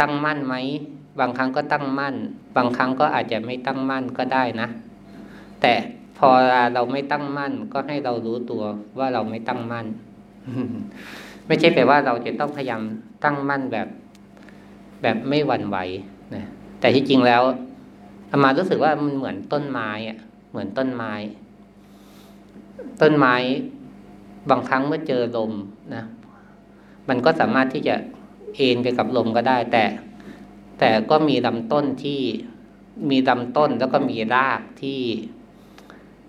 [0.00, 0.54] ตั้งมั่นไหม
[1.20, 2.14] บางครั้งก็ตั้งมั่น
[2.56, 4.68] บางครั้งก็อาจจะไม่ตั้งมั่นก็ได้นะ
[5.60, 5.72] แต่
[6.18, 6.28] พอ
[6.74, 8.62] เราไม่ตั้งมั่น ก็ให้เรารู้ตัว
[8.98, 9.86] ว่าเราไม่ตั้งมั่น
[11.46, 12.82] ไม่ใช่แปลว่าเราจะต้องพยายาม
[13.24, 13.88] ตั้งมั่นแบบ
[15.02, 15.76] แบบไม่หวั่นไหว
[16.34, 16.44] นะ
[16.80, 17.42] แต่ที่จริงแล้ว
[18.30, 20.18] อามารู้สึกว่ามันเหมือนต้นไม้อะ
[20.50, 21.12] เหมือนต้นไม้
[23.02, 23.34] ต้นไม้
[24.50, 25.52] บางครั้งเมื่อเจอลม
[25.94, 26.04] นะ
[27.08, 27.94] มันก็สามารถที่จะ
[28.54, 29.84] เอ็นไปกับลมก็ได้ แต่
[30.78, 32.20] แต่ก็มีลำต้นที่
[33.10, 35.02] มีลำต้นแล้วก็มีรากที่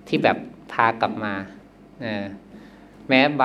[0.07, 0.37] ที่แบบ
[0.71, 1.33] พากลับมา
[3.07, 3.43] แม้ใบ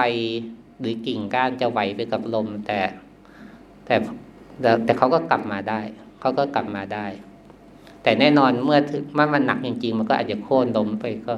[0.79, 2.81] หรือกิ่งก้านจะไหวไปกับลม แต่
[3.87, 3.94] แต่
[4.85, 5.81] แต่เขาก็กลับมาได้
[6.20, 7.07] เขาก็กลับมาได้
[8.03, 8.79] แต่แน่นอนเมื่อ
[9.14, 11.35] เมื่อมันหนักจริงๆ มันก็อาจจะโค่นลมไปก็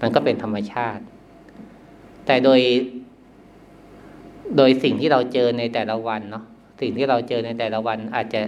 [0.00, 1.02] มันก็เป็นธรรมชาติ
[2.26, 2.60] แต่โดย
[4.56, 6.44] โดยสิ่งที่เราเจอในแต่ละวันเนาะ
[6.80, 8.42] สิ่งที่เราเจอในแต่ละวันอาจจะ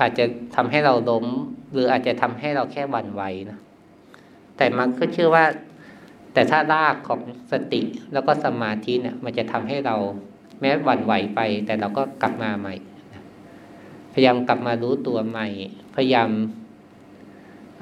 [0.00, 0.24] อาจจะ
[0.56, 1.26] ทำให้เราล้ม
[1.72, 3.58] หรืออาจจะทำให้เราแค่หวั่นไหวนะ
[4.56, 5.44] แต่มันก็เชื่อว่า
[6.32, 7.20] แต่ถ้ารากของ
[7.52, 9.96] สติแล้วก็สมาธิเนี่ย มันจะทำให้เรา
[10.60, 12.74] แม้หวั่นไหวไป แต่เราก็กลับมาใหม่
[14.12, 15.46] พยายามกลับมารู้ตัวใหม่
[15.94, 16.30] พยายาม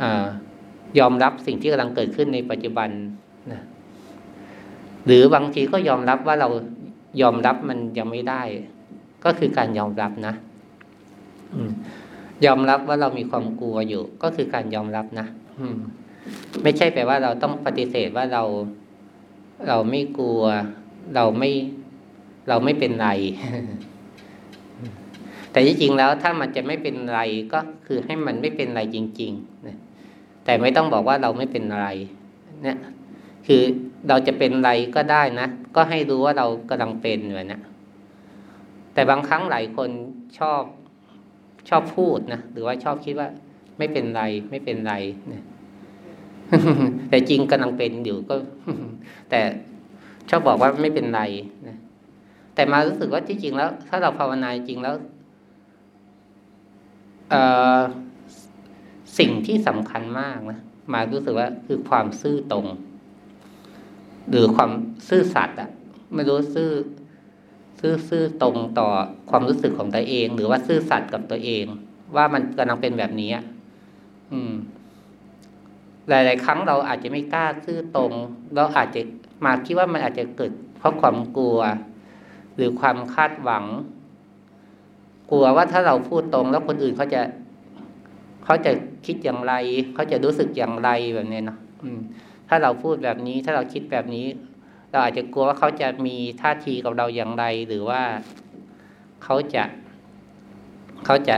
[0.02, 0.04] อ
[0.98, 2.88] ยอมรับสิ่งที่กำลังเกิดขึ้นในปัจจุบัน
[3.52, 3.60] นะ
[5.06, 6.48] หรือบางทีก็ยอมรับว่าเรา
[7.22, 8.42] ยอมรับมันยังไม่ได้
[9.24, 10.34] ก็คือการยอมรับนะ
[12.46, 15.26] ยอมรับว่าเรามีความกลัวอยู่ ก็คือการยอมรับนะ
[16.62, 18.42] ไม่ใช่แปลว่าเราต้องปฏิเสธว่าเรา
[19.68, 20.42] เราไม่กลัว
[21.14, 21.50] เราไม่
[22.48, 23.08] เราไม่เป็นไร
[25.52, 27.20] แต่จริงๆแล้วถ้ามันจะไม่เป็นไร
[27.52, 29.76] ก็คือให้มันไม่เป็นไรจริงๆนะ
[30.44, 31.88] แต่ไม่ต้องบอกว่าเราไม่เป็นไร
[32.62, 32.78] เนี่ย
[33.46, 33.62] คือ
[34.08, 37.60] เราจะเป็นไรก็ได้นะ ก็ให้รู้ว่าเรากำลังเป็นอยู่นะ
[38.94, 39.90] แต่บางครั้งหลายคน
[40.38, 40.62] ชอบ
[41.68, 43.28] ชอบพูดนะหรือว่าชอบคิดว่า
[43.78, 44.94] ไม่เป็นไรไม่เป็นไร
[45.28, 45.44] เนี่ย
[47.08, 48.34] แต่จริงกำลังเป็นอยู่ก็
[49.30, 49.40] แต่
[50.30, 51.22] ชอบบอกว่าไม่เป็นไร
[51.68, 51.76] นะ
[52.54, 54.94] แต่มารู้สึกว่าที่จริงแล้ว ถ้าเราภาวนาจริงแล้ว
[57.30, 57.34] เอ
[57.76, 57.80] อ
[59.18, 60.60] สิ่งที่สำคัญมากนะ
[60.92, 62.66] มารู้สึกว่าคือความซื่อตรง
[64.30, 64.70] หรือความ
[65.08, 65.70] ซื่อสัตย์อะ
[66.14, 66.70] ไม่รู้ซื่อ
[67.80, 68.88] ซื่อซื่อตรงต่อ
[69.30, 71.64] ความรู้สึกของตัวเอง หรือว่าซื่อสัตย์กับตัวเอง
[72.16, 73.30] ว่ามันกำลังเป็นแบบนี้
[74.32, 74.52] อืม
[76.08, 78.12] หลาย ๆ ครั้งเราอาจจะไม่กล้าซื่อตรง
[78.54, 79.00] เราอาจจะ
[79.44, 81.58] มาคิดว่ามันอาจจะเกิด เพราะความกลัว
[82.56, 83.64] หรือความคาดหวัง
[85.30, 87.20] กลัวว่าถ้าเราพูดตรง แล้วคนอื่นเขาจะ
[88.44, 88.72] เขาจะ
[89.06, 89.54] คิดอย่างไร
[89.94, 91.58] เขาจะรู้สึกอย่างไรแบบนี้เนาะ
[92.48, 94.26] ถ้าเราพูดแบบนี้ ถ้าเราคิดแบบนี้
[94.90, 98.02] เราอาจจะกลัวว่าเขาจะมีท่าทีกับเราอย่างไร หรือว่า
[99.24, 99.64] เขาจะ
[101.04, 101.36] เขาจะ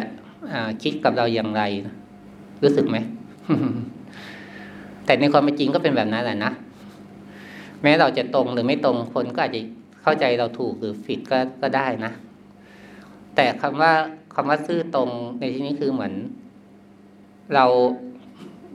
[0.83, 1.63] คิดกับเราอย่างไร
[2.63, 2.97] รู้สึกไหม
[5.05, 6.53] แต่ในความเป็นจริงก็เป็นแบบนั้นแหละนะ
[7.83, 9.61] แม้เราจะตรงหรือไม่ตรงคนก็อาจจะ
[10.03, 12.13] เข้าใจเราถูกหรือผิดก็ก็ได้นะ
[13.35, 13.93] แต่คำว่า
[14.35, 15.09] คำว่าซื่อตรง
[15.41, 16.15] ในที่นี้คือเหมือน
[17.55, 17.65] เรา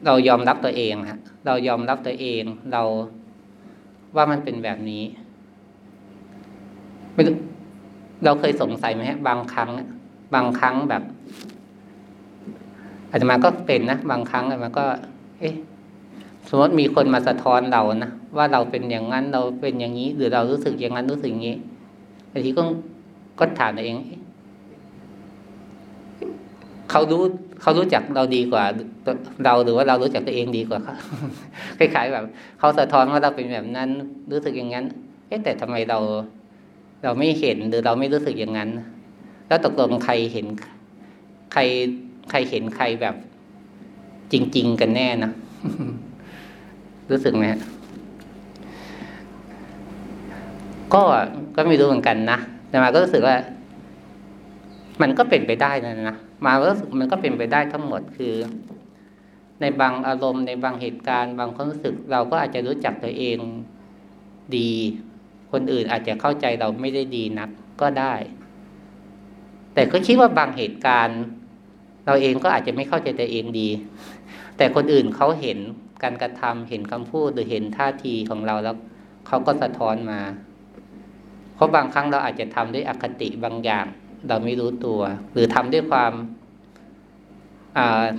[0.06, 2.84] เรายอมรับตัวเองฮะเรายอมรับตัวเองเรา
[4.16, 5.04] ว่ามันเป็นแบบนี้
[7.14, 7.24] ไม่
[8.26, 9.70] เราเคยสงสัยไหมฮะ บางครั้ง
[10.34, 11.04] บางครั้งแบบ
[13.10, 14.86] อาจจะมาก็เป็นนะบางครั้งมันก็
[15.40, 15.56] เอ๊ะ
[16.48, 21.58] สมมติมีคนมาสะท้อนเรานะว่าเราเป็นอย่างนั้นเราเป็นอย่างนี้ หรือเรารู้สึกอย่างนั้นรู้สึกอย่างนี้
[22.32, 22.64] บางทีก็
[23.40, 23.96] ก็ถามตัวเอง
[26.90, 27.24] เขารู้
[27.62, 28.64] เขารู้จักเราดีกว่า
[29.46, 30.96] เราหรือว่าเรารู้จักตัวเองดีกว่าเขา
[31.80, 32.26] คล้ายๆแบบ
[32.60, 33.90] เขาสะท้อนว่าเราเป็นแบบนั้น
[34.32, 34.86] รู้สึกอย่างนั้น
[35.28, 36.00] เอ๊ะแต่ทำไมเรา
[37.04, 38.70] เราไม่เห็นหรือเราไม่รู้สึกอย่างนั้น
[39.48, 40.46] แล้วตกลงใครเห็น
[41.54, 41.62] ใคร
[42.30, 43.16] ใครเห็นใครแบบ
[44.32, 45.32] จริง ๆ กันแน่นะ
[47.12, 47.46] รู้สึกไหม
[50.94, 51.02] ก็
[51.56, 52.38] ก็ไม่รู้เหมือนกันนะ
[52.70, 53.36] แต่มาก็รู้สึกว่า
[55.02, 58.36] มันก็เป็นไปได้นะนะมาก็รู้สึกมันก็เป็นไปได้ทั้งหมดคือ
[59.62, 63.38] ในบางอารมณ์ในบางเหตุการณ์บางความรู้สึก เราก็อาจจะรู้จักตัวเอง
[64.58, 64.72] ดี
[65.52, 67.50] คนอื่นอาจจะเข้าใจเราไม่ได้ดีนัก
[67.82, 68.14] ก็ได้
[69.74, 71.20] แต่ก็คิดว่าบางเหตุการณ์
[72.06, 73.70] เราเองก็อาจจะไม่เข้าใจตัวเองดี
[74.58, 75.58] แต่คนอื่นเขาเห็น
[76.04, 78.76] การกระทำเห็นคำพูดหรือเห็นท่าทีของเราแล้ว
[79.28, 80.20] เขาก็สะท้อนมา
[81.56, 83.86] เพราะบางครั้งเราอาจจะทำด้วยอคติบางอย่าง
[84.28, 85.02] เราไม่รู้ตัว
[85.34, 86.14] หรือทำด้วยความ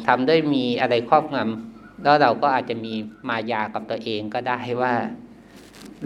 [0.06, 2.92] ทำด้วยมีอะไรครอบงำแล้วเราก็อาจจะมี
[3.28, 4.94] มายากับตัวเองก็ได้ว่า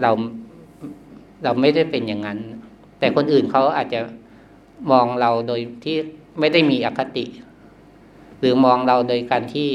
[0.01, 0.11] เรา
[1.43, 2.39] เราไม่ได้เป็นอย่างนั้น
[2.99, 3.99] แต่คนอื่นเขาอาจจะ
[4.91, 5.97] มองเราโดยที่
[6.39, 7.25] ไม่ได้มีอคติ
[8.39, 9.69] หรือมองเราโดยการที่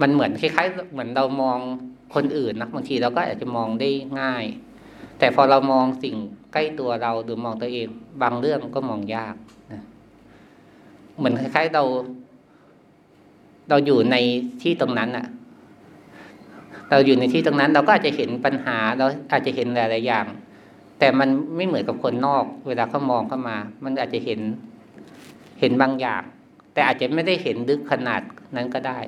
[0.00, 1.58] มันเหมือนคล้ายๆ เหมือนเรามอง
[2.14, 4.44] คนอื่นนะบางทีเราก็อาจจะมองได้ง่าย
[5.18, 6.16] แต่พอเรามองสิ่ง
[6.52, 7.88] ใกล้ตัวเราหรือมองตัวเอง
[8.22, 9.34] บางเรื่องก็มองยาก
[9.72, 9.82] นะ
[11.16, 11.84] เหมือนคล้ายๆเรา
[13.68, 14.16] เราอยู่ใน
[14.62, 15.26] ที่ตรงนั้นอะ
[16.90, 20.26] เราอยู่ในที่ตรงนั้น เราก็อาจจะเห็นปัญหา เราอาจจะเห็นหลายๆอย่าง
[20.98, 24.40] แต่มันไม่เหมือนกับคนนอก เวลาเขามองเข้ามา มันอาจจะเห็น
[25.60, 26.22] เห็นบางอย่าง
[26.72, 28.22] แต่อาจจะไม่ได้เห็นลึกขนาด
[28.56, 28.98] นั้นก็ได้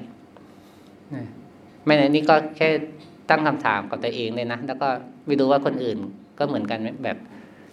[1.85, 2.69] ไม่นนี้ก็แค่
[3.31, 4.89] ตั้งคำถามกับตัวเองเลยนะแล้วก็
[5.27, 5.99] ไม่รู้ว่าคนอื่น
[6.39, 7.17] ก็เหมือนกันแบบ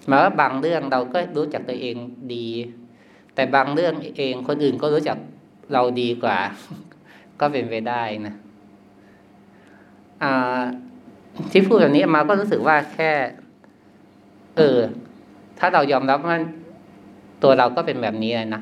[0.08, 1.96] หมายว่าบางเรื่องเราก็รู้จักตัวเอง
[2.34, 2.48] ดี
[3.36, 5.18] แต่บางเรื่องเองคนอื่นก็รู้จัก
[5.74, 6.38] เราดีกว่า
[7.40, 8.36] ก็เป็นไปได้นะ
[11.52, 13.12] ที่พูดแบบนี้มาก็รู้สึกว่าแค่
[14.58, 14.80] เออ
[15.60, 16.38] ถ้าเรายอมรับว่า
[17.44, 18.62] ตัวเราก็เป็นแบบนี้เลยนะ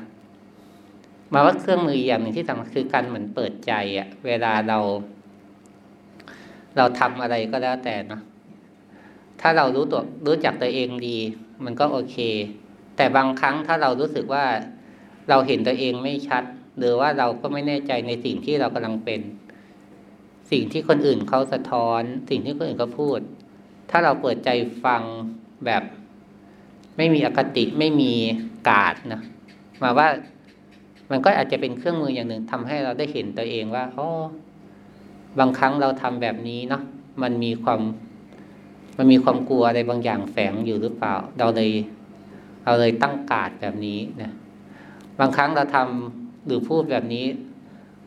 [1.32, 4.78] มาว่าเครื่องมืออย่างหนึ่งที่สำคัญคือการเหมือนเปิดใจอะเวลาเรา
[6.76, 8.20] เราทำอะไรก็แล้วแต่นะ
[9.40, 11.18] ถ้าเรารู้ตัวรู้จักตัวเองดี
[11.64, 12.16] มันก็โอเค
[12.96, 14.44] แต่บางครั้งถ้าเรารู้สึกว่า
[15.28, 16.44] เราเห็นตัวเองไม่ชัด
[16.78, 19.20] หรือว่าเราก็ไม่แน่ใจในสิ่งที่เรากำลังเป็น
[20.50, 23.18] สิ่งที่คนอื่นเขาสะท้อน สิ่งที่คนอื่นเขาพูด
[23.90, 24.50] ถ้าเราเปิดใจ
[24.84, 25.02] ฟัง
[25.66, 25.82] แบบ
[26.96, 28.12] ไม่มีอคติไม่มี
[28.68, 29.20] กาดนะ
[29.82, 30.08] มาว่า
[31.10, 34.08] มันก็อาจจะเป็นเครื่องมืออย่างหนึ่งทำให้เราได้เห็นตัวเองว่าอ๋อ
[35.38, 36.82] บางครั้งเราทำแบบนี้เนาะ
[37.22, 37.80] มันมีความ
[38.98, 41.70] มันมีความกลัวอะไรบางอย่างแฝงอยู่หรือเปล่า เราเลย
[42.64, 44.30] เราเลยตั้งกาดแบบนี้นะ
[45.20, 47.24] บางครั้งเราทำหรือพูดแบบนี้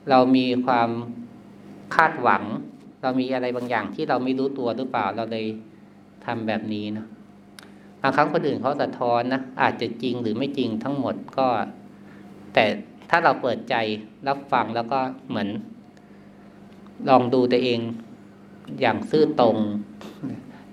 [0.09, 0.89] เรามีความ
[1.95, 2.43] คาดหวัง
[3.01, 5.45] เรามีอะไรบางอย่างที่เราไม่รู้ตัวหรือเปล่า เราเลย
[6.25, 7.05] ทำแบบนี้นะ
[8.01, 11.47] บางครั้งคนอื่นเขาสะท้อนนะอาจจะจริงหรือไม่จริงทั้งหมดก็
[12.53, 12.65] แต่
[13.09, 13.75] ถ้าเราเปิดใจ
[14.27, 15.49] รับฟังแล้วก็เหมือน
[17.09, 17.79] ลองดูตัวเอง
[18.81, 19.57] อย่างซื่อตรง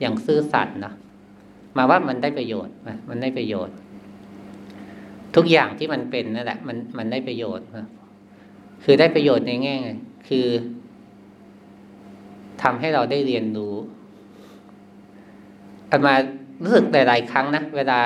[0.00, 0.92] อย่างซื่อสัตย์นะ
[1.76, 2.74] มาว่ามันได้ประโยชน์
[3.08, 3.74] มันได้ประโยชน์
[5.36, 7.66] ทุกอย่างที่มันเป็นนั่นแหละ มันมันได้ประโยชน์
[8.84, 9.76] คือได้ประโยชน์ในแง่
[10.28, 10.46] คือ
[12.62, 13.74] ทำให้เราได้เรียนรู้
[15.90, 16.14] อามา
[16.62, 18.00] รู้สึกหลาย ๆ ครั้งนะเวลา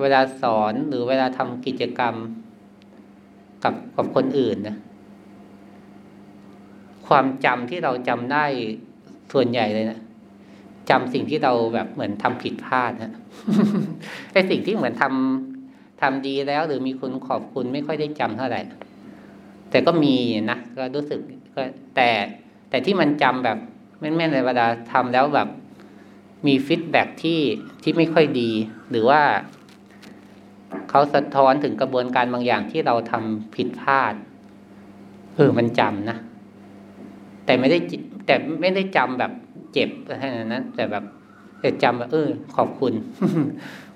[0.00, 2.14] เวลาสอนหรือเวลาทำกิจกรรม
[3.64, 4.76] กับกับคนอื่นนะ
[7.08, 8.44] ความจำที่เราจำได้
[9.32, 10.00] ส่วนใหญ่เลยนะ
[10.90, 13.12] จำสิ่งที่เราแบบเหมือนทำผิดพลาดนะ
[14.32, 18.60] ไอ้สิ่งที่เหมือนทำทำดีแล้ว หรือมีคุณขอบคุณไม่ค่อยได้จำเท่าไหร่
[19.70, 20.14] แต่ก็มี
[20.50, 21.20] นะก็รู้สึก
[21.54, 21.62] ก็
[21.96, 22.08] แต่
[22.70, 23.58] แต่ที่มันจำแบบ
[24.00, 25.48] แม่นๆในเวลาทำแล้วแบบ
[26.46, 27.40] มีฟีดแบ็ที่
[27.82, 28.50] ที่ไม่ค่อยดี
[28.90, 29.22] หรือว่า
[30.90, 34.14] เขาสะท้อนถึงกระบวนการบางอย่างที่เราทำผิดพลาด
[35.34, 36.18] เออมันจำนะ
[37.46, 37.78] แต่ไม่ได้
[38.26, 39.32] แต่ไม่ได้จำแบบ
[39.72, 41.04] เจ็บอะไรนั้น แต่แบบ
[41.60, 42.92] แต่จำแบบเออ ขอบคุณ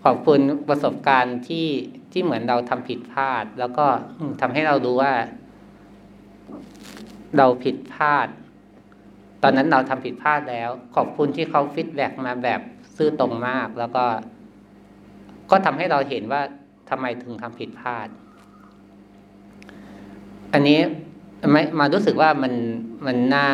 [0.05, 1.67] ขอบคุณประสบการณ์ที่
[2.13, 3.87] ที่เหมือนเราทำผิดพลาด แล้วก็
[4.41, 5.13] ทำให้เรารู้ว่า
[7.37, 8.29] เราผิดพลาด
[9.43, 12.61] ตอนนั้นเราทำผิดพลาดแล้ว ขอบคุณที่เขาฟีดแบ็กมาแบบ
[12.97, 14.05] ซื่อตรงมาก แล้วก็
[15.51, 16.43] ก็ทำให้เราเห็นว่า
[16.91, 18.09] ทำไมถึงทำผิดพลาด
[20.53, 20.81] อันนี้
[21.53, 22.53] ไม่มารู้สึกว่ามัน
[23.07, 23.47] มันน่า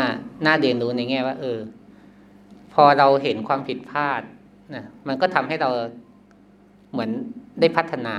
[0.46, 1.58] น่าเรียนรู้ในแง่ว่า เออ
[2.74, 4.22] พอเราเห็นความผิดพลาด
[4.74, 5.70] นะมันก็ทำให้เรา
[6.92, 7.10] เหมือน
[7.60, 8.16] ได้พัฒนา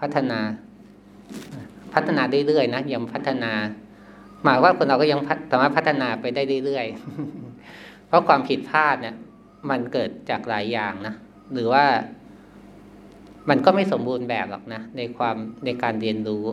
[0.00, 0.38] พัฒนา
[1.94, 3.52] พัฒนาเรื่อยๆนะยังพัฒนา
[4.42, 9.16] หมายว่าคนเราก็ยังสามารถพัฒนาไปได้เรื่อยๆเพราะความผิดพลาดเนี่ย
[9.70, 11.14] มันเกิดจากหลายอย่างนะ
[11.52, 11.84] หรือว่า
[13.48, 16.44] มันก็ไม่สมบูรณ์แบบหรอกนะในความในการเรียนรู้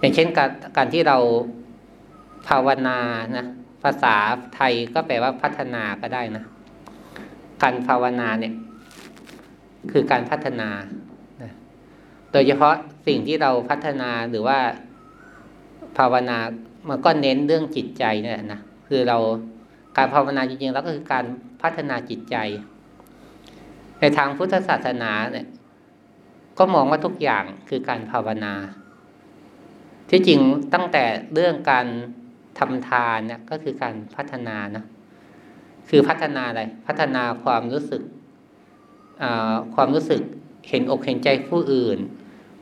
[0.00, 1.18] อย่างเช่นการการที่เรา
[2.48, 2.98] ภาวนา
[3.36, 3.46] นะ
[3.82, 4.14] ภาษา
[4.54, 6.44] ไทยก็แปลว่าพัฒนาก็ได้นะ
[7.62, 8.54] การภาวนาเนี่ย
[9.92, 10.68] คือการพัฒนา
[12.32, 12.74] โดยเฉพาะ
[13.06, 14.58] สิ่งที่เราพัฒนาหรือว่า
[15.98, 16.38] ภาวนา
[16.88, 19.18] มันก็เน้นเรื่องจิตใจนี่แหละนะคือเรา
[19.96, 21.24] การภาวนาจริงๆแล้วก็คือการ
[21.62, 22.36] พัฒนาจิตใจ
[24.00, 25.46] ในทางพุทธศาสนาเนี่ย
[26.58, 28.54] ก็มองว่าทุกอย่างคือการภาวนา
[30.10, 30.40] ที่จริง
[30.74, 31.86] ตั้งแต่เรื่องการ
[32.58, 34.84] ทำทานเนี่ยก็คือการพัฒนานะ
[35.88, 38.02] คือพัฒนาอะไรพัฒนาความรู้สึก
[39.74, 40.22] ความรู้สึก
[40.68, 41.98] เห็นอกเห็นใจผู้อื่น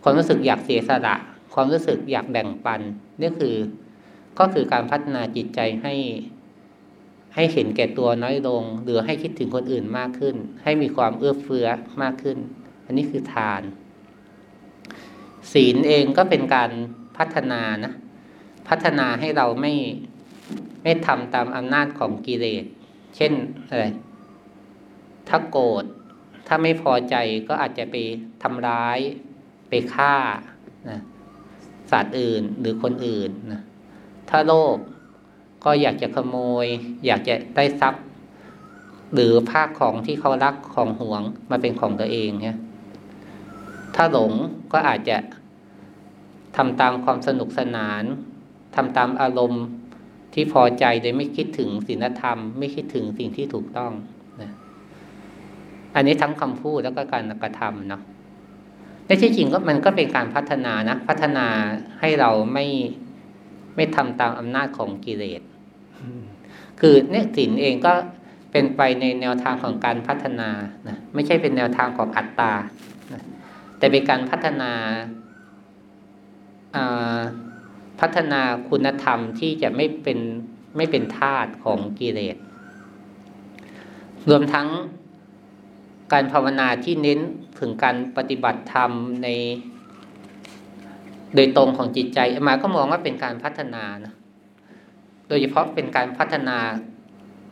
[0.02, 1.16] ความรู้สึกอยากเสียสละ
[1.54, 2.80] ความรู้สึกอยากแบ่งปัน
[3.20, 3.54] นี่คือ
[4.38, 5.94] ก็คือการพัฒนาจิตใจให้
[7.35, 11.66] ให้เห็นแก่ตัวน้อยลง หรือให้คิดถึงคนอื่นมากขึ้น ให้มีความเอื้อเฟื้อ
[12.02, 12.38] มากขึ้น
[12.85, 13.62] อันนี้คือทาน
[15.52, 16.70] ศีลเองก็เป็นการ
[17.16, 17.92] พัฒนานะ
[18.68, 19.74] พัฒนาให้เราไม่
[20.83, 22.64] ไม่ทำตามอำนาจของกิเลส
[23.16, 23.33] เช่น
[23.68, 23.85] อะไร
[25.29, 25.85] ถ้าโกรธ
[26.46, 27.14] ถ้าไม่พอใจ
[27.48, 27.94] ก็อาจจะไป
[28.42, 28.98] ทำร้าย
[29.68, 30.14] ไปฆ่า
[30.88, 31.00] นะ
[31.90, 33.62] สัตว์อื่นหรือคนอื่นนะ
[34.31, 34.76] ถ้าโลภ
[35.64, 36.66] ก็อยากจะขโมย
[37.07, 38.05] อยากจะได้ทรัพย์
[39.14, 42.59] หรือภาคของที่เขารักของห่วงมาเป็นของตัวเองเนี่ย
[43.94, 44.33] ถ้าหลง
[44.72, 45.16] ก็อาจจะ
[46.57, 48.03] ทำตามความสนุกสนาน
[48.77, 49.64] ทำตามอารมณ์
[50.35, 53.92] ที่พอใจโดยไม่คิดถึงศีลธรรม ไม่คิดถึงสิ่งที่ถูกต้อง
[55.95, 58.03] อันนี้ทั้งคำพูดแล้วก็การกระทำเนาะ
[59.07, 61.47] ในที่จริงก็มันก็เป็นการพัฒนานะพัฒนา
[62.01, 62.66] ให้เราไม่
[63.77, 65.42] ไม่ทำตามอำนาจของกิเลส
[66.81, 67.92] คือเนี่ยสินเองก็
[68.53, 70.51] เป็นไปในแนวทางของการพัฒนา
[70.88, 72.53] นะไม่ใช่เป็นแนวทางของอัตตา
[73.12, 73.23] นะ
[73.79, 74.73] แต่เป็นการพัฒนา
[78.01, 80.19] พัฒนาคุณธรรมที่จะไม่เป็น
[80.77, 82.37] ไม่เป็นทาตของกิเลส
[84.31, 84.69] รวมทั้ง
[86.12, 87.21] การภาวนาที่เน้น
[87.59, 88.91] ถึงการปฏิบัติธรรม
[89.23, 89.29] ใน
[91.35, 94.15] โดยตรงของจิตใจมาก็มองว่าเป็นการพัฒนานะ
[95.29, 96.59] โดยเฉพาะเป็นการพัฒนา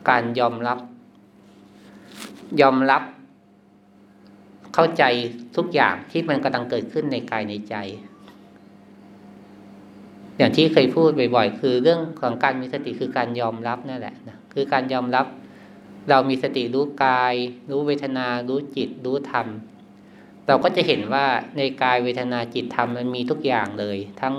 [0.09, 0.79] การยอมรับ
[2.61, 3.03] ยอมรับ
[4.73, 5.03] เข้าใจ
[5.55, 7.75] ทุกอย่างที่มันกำลังเกิดขึ้นในกายในใจ
[10.37, 15.25] อย่างที่เคยพูดบ่อยๆ คือเรื่องของการมีสติคือการยอมรับนั่นแหละนะคือการยอมรับ
[16.09, 17.35] เรามีสติรู้กาย
[17.69, 19.47] รู้เวทนา รู้จิต รู้ธรรม
[20.47, 21.25] เราก็จะเห็นว่า
[21.57, 24.35] ในกายเวทนาจิตธรรมมันมีทุกอย่างเลย ทั้ง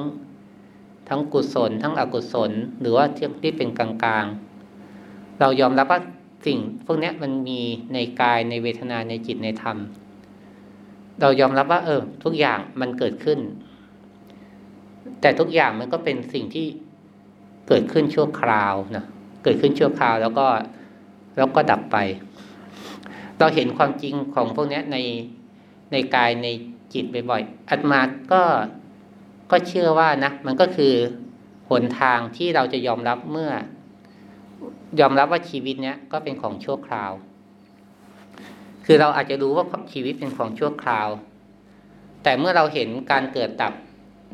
[1.09, 3.05] ทั้งกุศล ทั้งอกุศล หรือว่า
[3.43, 6.01] ที่เป็นกลางๆ เรายอมรับว่า
[6.47, 7.61] สิ่งพวกนี้มันมี
[7.95, 9.77] ในกายในเวทนาในจิตในธรรม
[11.21, 13.39] เรายอมรับว่า เออ ทุกอย่างมันเกิดขึ้น
[15.21, 16.67] แต่ทุกอย่างมันก็เป็นสิ่งที่
[17.69, 19.05] เกิดขึ้นชั่วคราวนะ
[19.43, 20.47] เกิดขึ้นชั่วคราวแล้วก็
[21.37, 21.97] แล้วก็ดับไป
[23.39, 24.97] เราเห็นความจริงของพวกนี้ใน
[25.93, 26.49] ในกายใน
[26.93, 28.01] จิตบ่อยๆอัตมา
[28.33, 28.43] ก็
[29.51, 30.95] ก็เชื่อว่านะมันก็คือ
[31.71, 33.53] หนทางที่เราจะยอมรับเมื่อ
[35.01, 37.13] ยอมรับว่าชีวิตเนี้ยก็เป็นของชั่วคราว
[38.85, 41.09] คือเราอาจจะรู้ว่าชีวิตเป็นของชั่วคราว
[42.23, 43.73] แต่เมื่อเราเห็นการเกิดดับ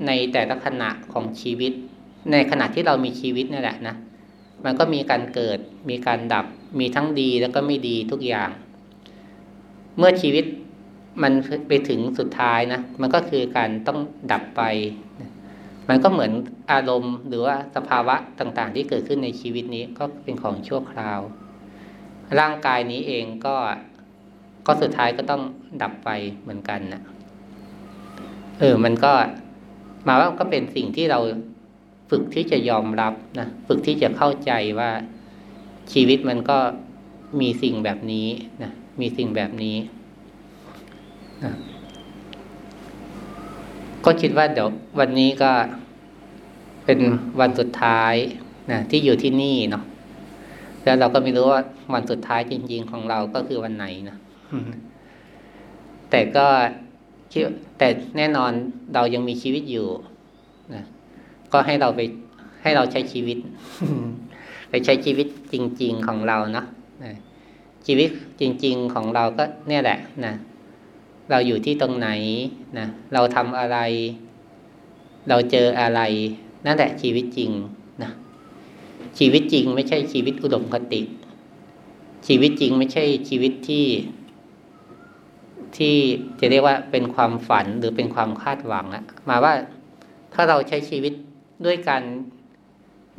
[0.06, 1.72] ในแต่ละขณะของชีวิต
[2.32, 3.96] ในขณะที่เรามีชีวิตนี่แหละนะ
[4.64, 5.58] มันก็มีการเกิด
[5.90, 6.46] มีการดับ
[6.80, 8.50] มีทั้งดีแล้วก็ไม่ดีทุกอย่าง
[9.98, 10.44] เมื่อชีวิต
[11.22, 11.32] มัน
[11.68, 13.98] ไปถึงสุดท้ายนะ มันก็คือการต้อง
[14.32, 14.62] ดับไป
[15.88, 16.32] มันก็เหมือน
[16.72, 21.20] อารมณ์ หรือว่าสภาวะต่างๆ ที่เกิดขึ้นในชีวิตนี้ก็เป็นของชั่วคราว
[22.38, 23.56] ร่างกายนี้เองก็
[24.66, 25.42] ก็สุดท้ายก็ต้อง
[25.82, 26.10] ดับไป
[26.42, 27.02] เหมือนกันนะ
[28.58, 29.12] เออ มันก็
[30.06, 31.20] มาว่าก็เป็นสิ่งที่เรา
[32.10, 34.90] ฝึกที่จะยอมรับนะฝึกที่จะเข้าใจว่า
[35.92, 36.58] ชีวิตมันก็
[37.40, 38.28] มีสิ่งแบบนี้
[38.62, 39.76] นะมีสิ่งแบบนี้
[41.44, 41.52] นะ
[44.04, 45.52] ก็คิดว่าเดี๋ยววันนี้ก็
[46.84, 46.98] เป็น
[47.40, 48.14] วันสุดท้าย
[48.72, 49.84] นะที่อยู่ที่นี่เนาะ
[50.84, 51.62] แล้วเราก็ไม่รู้ว่า
[51.94, 54.16] วันสุดท้ายจริง ๆ ของเราก็คือวันไหนนะ
[56.10, 56.91] แต่ก็คิด
[57.78, 58.52] แต่แน่นอน
[58.94, 59.86] เรายังมีชีวิตอยู่
[60.74, 60.82] นะ
[61.52, 62.00] ก็ให้เราไป
[62.62, 63.38] ให้เราใช้ชีวิต
[64.70, 66.66] ไปใช้ชีวิตจริง ๆของเราเนาะ
[67.86, 68.08] ชีวิต
[68.40, 70.34] จริง ๆของเราก็เนี่ยแหละนะ
[71.30, 72.08] เราอยู่ที่ตรงไหน
[72.78, 73.78] นะเราทำอะไร
[75.28, 76.00] เราเจออะไร
[76.66, 77.50] นั่นแหละชีวิตจริง
[78.02, 78.10] นะ
[79.18, 81.00] ชีวิตจริงไม่ใช่ชีวิตอุดมคติ
[82.26, 83.84] ชีวิตจริงไม่ใช่ชีวิตที่
[85.76, 85.96] ที่
[86.40, 89.52] จะเรียกว่าเป็นความฝันหรือเป็นความคาดหวังอะมาว่า
[90.34, 91.12] ถ้าเราใช้ชีวิต
[91.64, 92.02] ด้วยการ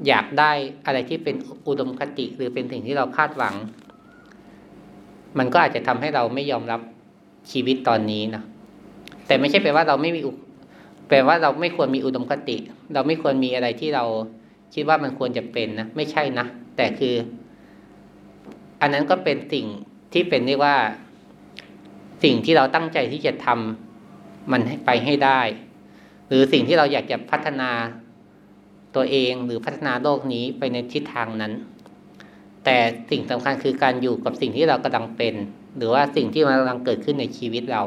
[0.08, 0.52] อยากได้
[0.86, 1.36] อะไรที่เป็น
[1.68, 3.56] อุดมคติ หรือเป็นสิ่งที่เราคาดหวัง
[5.38, 6.82] มันก็อาจจะทำให้เราไม่ยอมรับ
[7.52, 8.44] ชีวิตตอนนี้นะ
[9.28, 10.22] แต่ไม่ใช่แปลว่าเราไม่มี
[11.10, 12.58] แปลว่าเราไม่ควรมีอุดมคติ
[12.94, 14.06] เราไม่ควรมีอะไรที่เรา
[14.74, 16.46] คิดว่ามันควรจะเป็นนะไม่ใช่นะ
[16.78, 17.16] แต่คือ
[18.82, 19.66] อันนั้นก็เป็นสิ่ง
[20.14, 20.76] ที่เป็นเรียกว่า
[22.24, 25.42] สิ่งที่เราตั้งใจที่จะทำมันไปให้ได้
[26.28, 27.72] หรือสิ่งที่เราอยากจะพัฒนา
[28.96, 31.54] ตัวเองหรือพัฒนาโลกนี้ไปในทิศทางนั้น
[32.64, 32.78] แต่
[33.12, 35.36] สิ่งสำคัญคือการอยู่กับสิ่งที่เรากำลังเป็น
[35.78, 37.84] หรือว่าสิ่งที่มันกำลังเกิดขึ้นในชีวิตเรา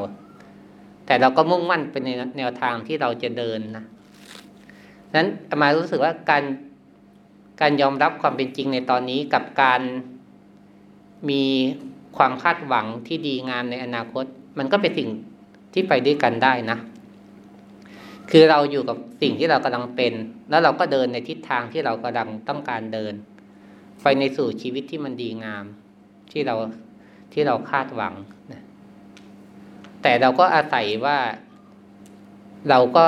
[1.05, 3.85] แต่เราก็มุ่งมั่นเป็นในแนวทางที่เราจะเดินนะ
[5.15, 5.27] นั้น
[5.61, 6.43] มารู้สึกว่าการ
[7.61, 9.81] การยอมรับความเป็นจริงในตอนนี้กับการ
[11.29, 11.43] มี
[12.17, 14.25] ความคาดหวังที่ดีงามในอนาคต
[14.57, 15.09] มันก็เป็นสิ่ง
[15.73, 16.77] ที่ไปด้วยกันได้นะ
[18.31, 20.13] คือเราอยู่กับสิ่งที่เรากำลังเป็น
[20.49, 23.13] แล้วเราก็เดินในทิศทางที่เรากำลังต้องการเดิน
[24.01, 25.65] ไปในสู่ชีวิตที่มันดีงาม
[26.31, 26.55] ที่เรา
[27.33, 28.13] ที่เราคาดหวัง
[28.51, 28.63] นะ
[30.01, 31.17] แต่เราก็อาศัยว่า
[32.69, 33.07] เราก็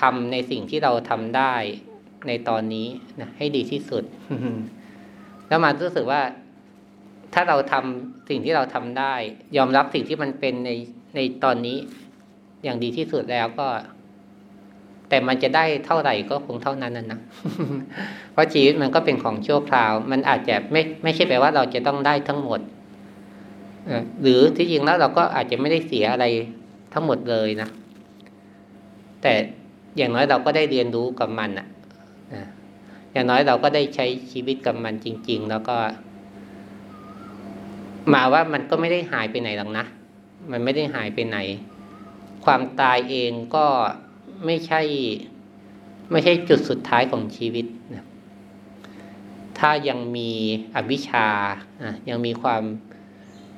[0.00, 1.54] ทำในสิ่งที่เราทำได้
[2.28, 2.86] ในตอนนี้
[3.20, 4.04] นะให้ดีที่สุด
[5.48, 6.22] แล้วมารู้สึกว่า
[7.34, 9.14] ถ้าเราทำสิ่งที่เราทำได้
[9.56, 10.70] ยอมรับสิ่งที่มันเป็นใน
[11.16, 11.76] ในตอนนี้
[12.64, 13.66] อย่างดีที่สุดแล้วก็
[15.08, 17.20] แต่มันจะได้เท่าไหร่ก็คงเท่านั้นนะนะ
[18.32, 22.60] เพราะชีวิตมันก็เป็นของชั่วคราว มันอาจจะไม่ไม่ใช่แปลว่าเราจะต้องได้ทั้งหมด
[24.22, 26.26] หรือที่จริงแล้วเราก็อาจจะไม่ได้เสียอะไร
[26.94, 27.68] ทั้งหมดเลยนะ
[29.22, 29.32] แต่
[29.96, 31.66] อย่างน้อยเราก็ได้เรียนรู้กับมันอะ
[33.12, 35.76] อย่างน้อยเราก็ได้ใช้ชีวิตกับมันจริง ๆ แล้วก็
[38.14, 39.84] มาว่ามันก็ไม่ได้หายไปไหนหรอกนะ
[40.50, 41.38] มันไม่ได้หายไปไหน
[42.44, 43.66] ความตายเองก็
[44.44, 44.80] ไม่ใช่
[46.10, 48.04] ไม่ใช่จุดสุดท้ายของชีวิตนะ
[49.58, 50.30] ถ้ายังมี
[50.74, 51.26] อวิชชา
[51.82, 52.62] อะยังมีความ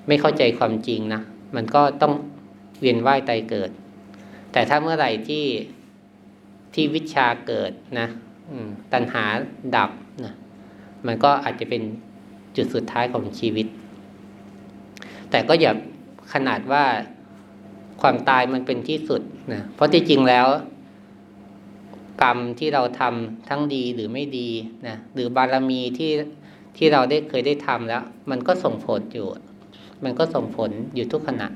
[0.08, 1.22] ไม่เข้าใจความจริงนะ
[1.56, 2.12] มันก็ต้อง
[2.80, 3.70] เวียนว่ายตายเกิด
[4.52, 5.44] แต่ถ้าเมื่อไหร่ที่
[6.74, 8.08] ที่วิชาเกิดนะ
[8.92, 9.24] ตัณหา
[9.76, 9.90] ดับ
[10.24, 10.34] นะ
[11.06, 11.82] มันก็อาจจะเป็น
[12.56, 13.66] จุดสุดท้ายของชีวิต
[15.30, 15.72] แต่ก็อย่า
[16.32, 16.84] ขนาดว่า
[18.00, 19.22] ความตายมันเป็นที่สุด
[19.52, 20.46] นะเพราะที่จริงแล้ว
[22.22, 24.48] กรรมที่เราทำทั้งดีหรือไม่ดี
[24.86, 26.10] นะหรือบารมีที่
[26.76, 29.26] ที่เราได้เคยได้ทำแล้ว มันก็ส่งผลอยู่
[30.04, 31.48] มันก็ส่งผลอยู่ทุกขณะ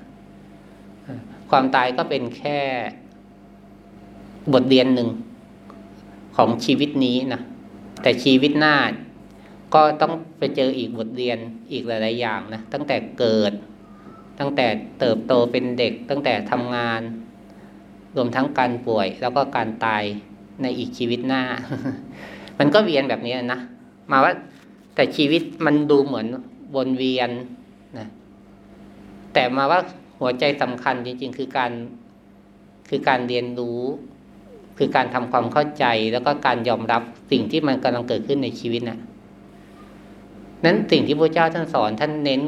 [1.51, 2.59] ความตายก็เป็นแค่
[4.53, 5.09] บทเรียนหนึ่ง
[6.37, 7.41] ของชีวิตนี้นะ
[8.03, 8.75] แต่ชีวิตหน้า
[9.75, 11.39] ก็ต้องไปเจออีกบทเรียน
[11.73, 13.53] อีกหลาย ๆ อย่างนะตั้งแต่เกิด
[14.41, 14.67] ตั้งแต่
[15.01, 17.03] เติบโตเป็นเด็ก ตั้งแต่ทำงาน
[18.17, 20.05] รวมทั้งการป่วย แล้วก็การตาย
[20.63, 21.43] ในอีกชีวิตหน้า
[22.59, 23.61] มันก็เวียนแบบนี้นะ
[24.11, 24.33] มาว่า
[24.95, 26.27] แต่ชีวิตมันดูเหมือน
[26.77, 27.31] วนเวียน
[27.99, 28.07] นะ
[29.33, 29.81] แต่มาว่า
[30.19, 31.73] หัวใจสำคัญจริง ๆ คือการ
[32.91, 33.81] คือการเรียนรู้
[34.79, 38.99] คือการทำความเข้าใจแล้วก็การยอมรับสิ่งที่มันกำลังเกิดขึ้นในชีวิตนะ่ะ
[40.65, 42.43] นั้นสิ่งที่พระเจ้าท่านสอนท่านเน้น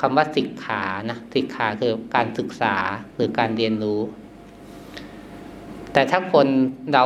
[0.00, 2.74] คำว่าศิกขานะศิกขาคือการศึกษา
[3.16, 4.00] หรือการเรียนรู้
[5.92, 6.46] แต่ถ้าคน
[6.94, 7.04] เรา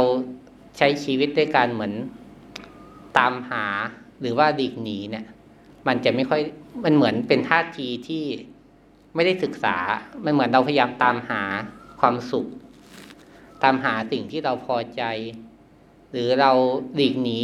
[0.79, 1.93] ใช้ชีวิตด้วยการเหมือน
[3.19, 3.67] ตามหา
[4.21, 5.27] หรือว่าดีกหนีเนี่ย
[5.87, 6.41] มันจะไม่ค่อย
[6.85, 8.25] มันเหมือนเป็นท่าทีที่
[9.15, 9.77] ไม่ได้ศึกษา
[10.25, 11.43] มันเหมือนเราพยายามตามหา
[12.01, 12.47] ความสุข
[13.63, 15.03] ตามหาสิ่งที่เราพอใจ
[16.13, 16.51] หรือเรา
[16.95, 17.39] หลีกหนี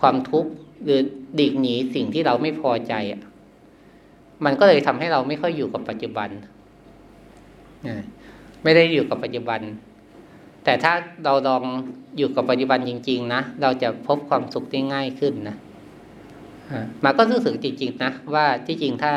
[0.00, 0.50] ความทุกข์
[0.84, 1.00] หรือ
[1.34, 3.22] หลีกหนีสิ่งที่เราไม่พอใจอะ
[4.44, 6.30] มันก็เลยทำให้เราไม่ค่อยอยู่กับปัจจุบัน
[8.62, 9.60] ไม่ได้อยู่กับปัจจุบัน
[10.64, 10.92] แต่ถ้า
[11.24, 11.62] เราลอง
[12.18, 15.56] อยู่กับปัจจุบันจริง ๆ นะเราจะพบความสุขได้ง่ายขึ้นนะ
[17.04, 19.12] มาก็รู้สึกจริง ๆ นะว่าที่จริงถ้า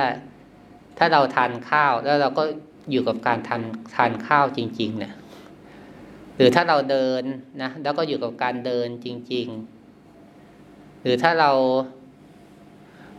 [0.98, 2.44] ถ้าเราทานข้าวแล้วเราก็
[2.92, 3.62] อยู่กับการทาน
[3.96, 5.14] ทานข้าวจริง ๆ เนี่ย
[6.36, 7.24] หรือถ้าเราเดิน
[7.62, 9.48] นะแล้วก็อยู่กับการเดินจริง
[10.26, 11.52] ๆ หรือถ้าเรา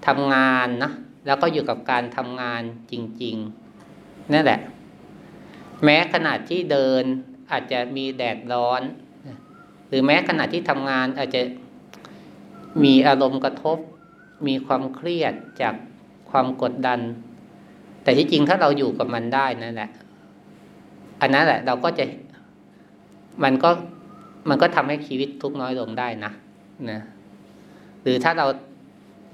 [0.06, 0.92] ทำงานนะ
[1.26, 3.36] แล้วก็อยู่กับการทำงานจริง
[3.84, 4.60] ๆ นั่นแหละ
[5.84, 7.04] แม้ขนาดที่เดิน
[7.50, 8.82] อาจจะมีแดดร้อน
[9.88, 11.42] หรือแม้ขณะที่ทำงานอาจจะ
[12.84, 13.78] มีอารมณ์กระทบ
[14.46, 15.74] มีความเครียดจาก
[16.30, 17.00] ความกดดัน
[18.02, 19.90] แต่ที่จริงถ้าเราอยู่กับมันได้นั่นแหละ
[21.20, 22.04] อันนั้นแหละ เราก็จะ
[23.44, 23.70] มันก็
[24.48, 26.32] มันก็ทำให้ชีวิตทุกน้อยลงได้นะ
[26.90, 27.00] นะ
[28.02, 28.46] หรือถ้าเรา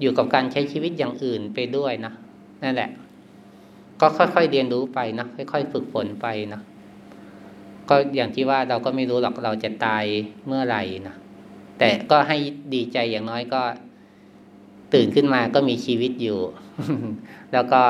[0.01, 2.13] อยู่กับการใช้ชีวิตอย่างอื่นไปด้วยนะ
[2.63, 2.89] นั่นแหละ
[4.01, 6.61] ก็ค่อยๆเรียนรู้ไปนะค่อย ๆ ฝึกฝนไปนะ
[7.89, 10.03] ก็อย่างที่ว่าเราก็ไม่รู้หรอกเราจะตาย
[10.47, 11.15] เมื่อไหร่นะ
[11.79, 12.37] แต่ก็ให้
[12.73, 13.61] ดีใจอย่างน้อยก็
[14.93, 16.39] ตื่นขึ้นมาก็มีชีวิตอยู่
[17.53, 17.81] แล้วก็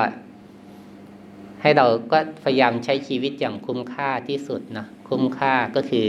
[1.62, 6.08] ให้เราก็พยายามใช้ชีวิตอย่างคุ้มค่าที่สุดนะคุ้มค่าก็คือ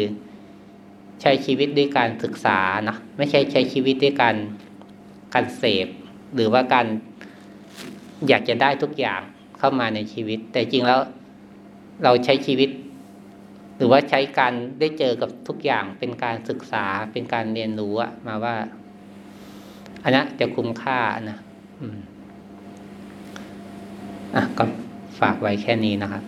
[1.22, 4.36] ใช้ชีวิตด้วยการศึกษานะไม่ใช่ใช้ชีวิตด้วยการ
[5.34, 5.88] การเสพ
[6.34, 6.86] หรือว่าการ
[8.28, 9.20] อยากจะได้ทุกอย่าง
[9.58, 11.00] เข้ามาในชีวิต แต่จริงแล้ว
[12.04, 12.70] เราใช้ชีวิต
[13.76, 17.94] หรือว่าใช้การได้เจอกับทุกอย่างเป็นการศึกษาเป็นการเรียนรู้
[18.26, 18.56] มาว่า
[20.02, 21.38] อันนั้นจะคุ้มค่านะ
[21.80, 21.98] อืม
[24.34, 24.64] อะก็
[25.20, 26.22] ฝากไว้แค่นี้นะครับ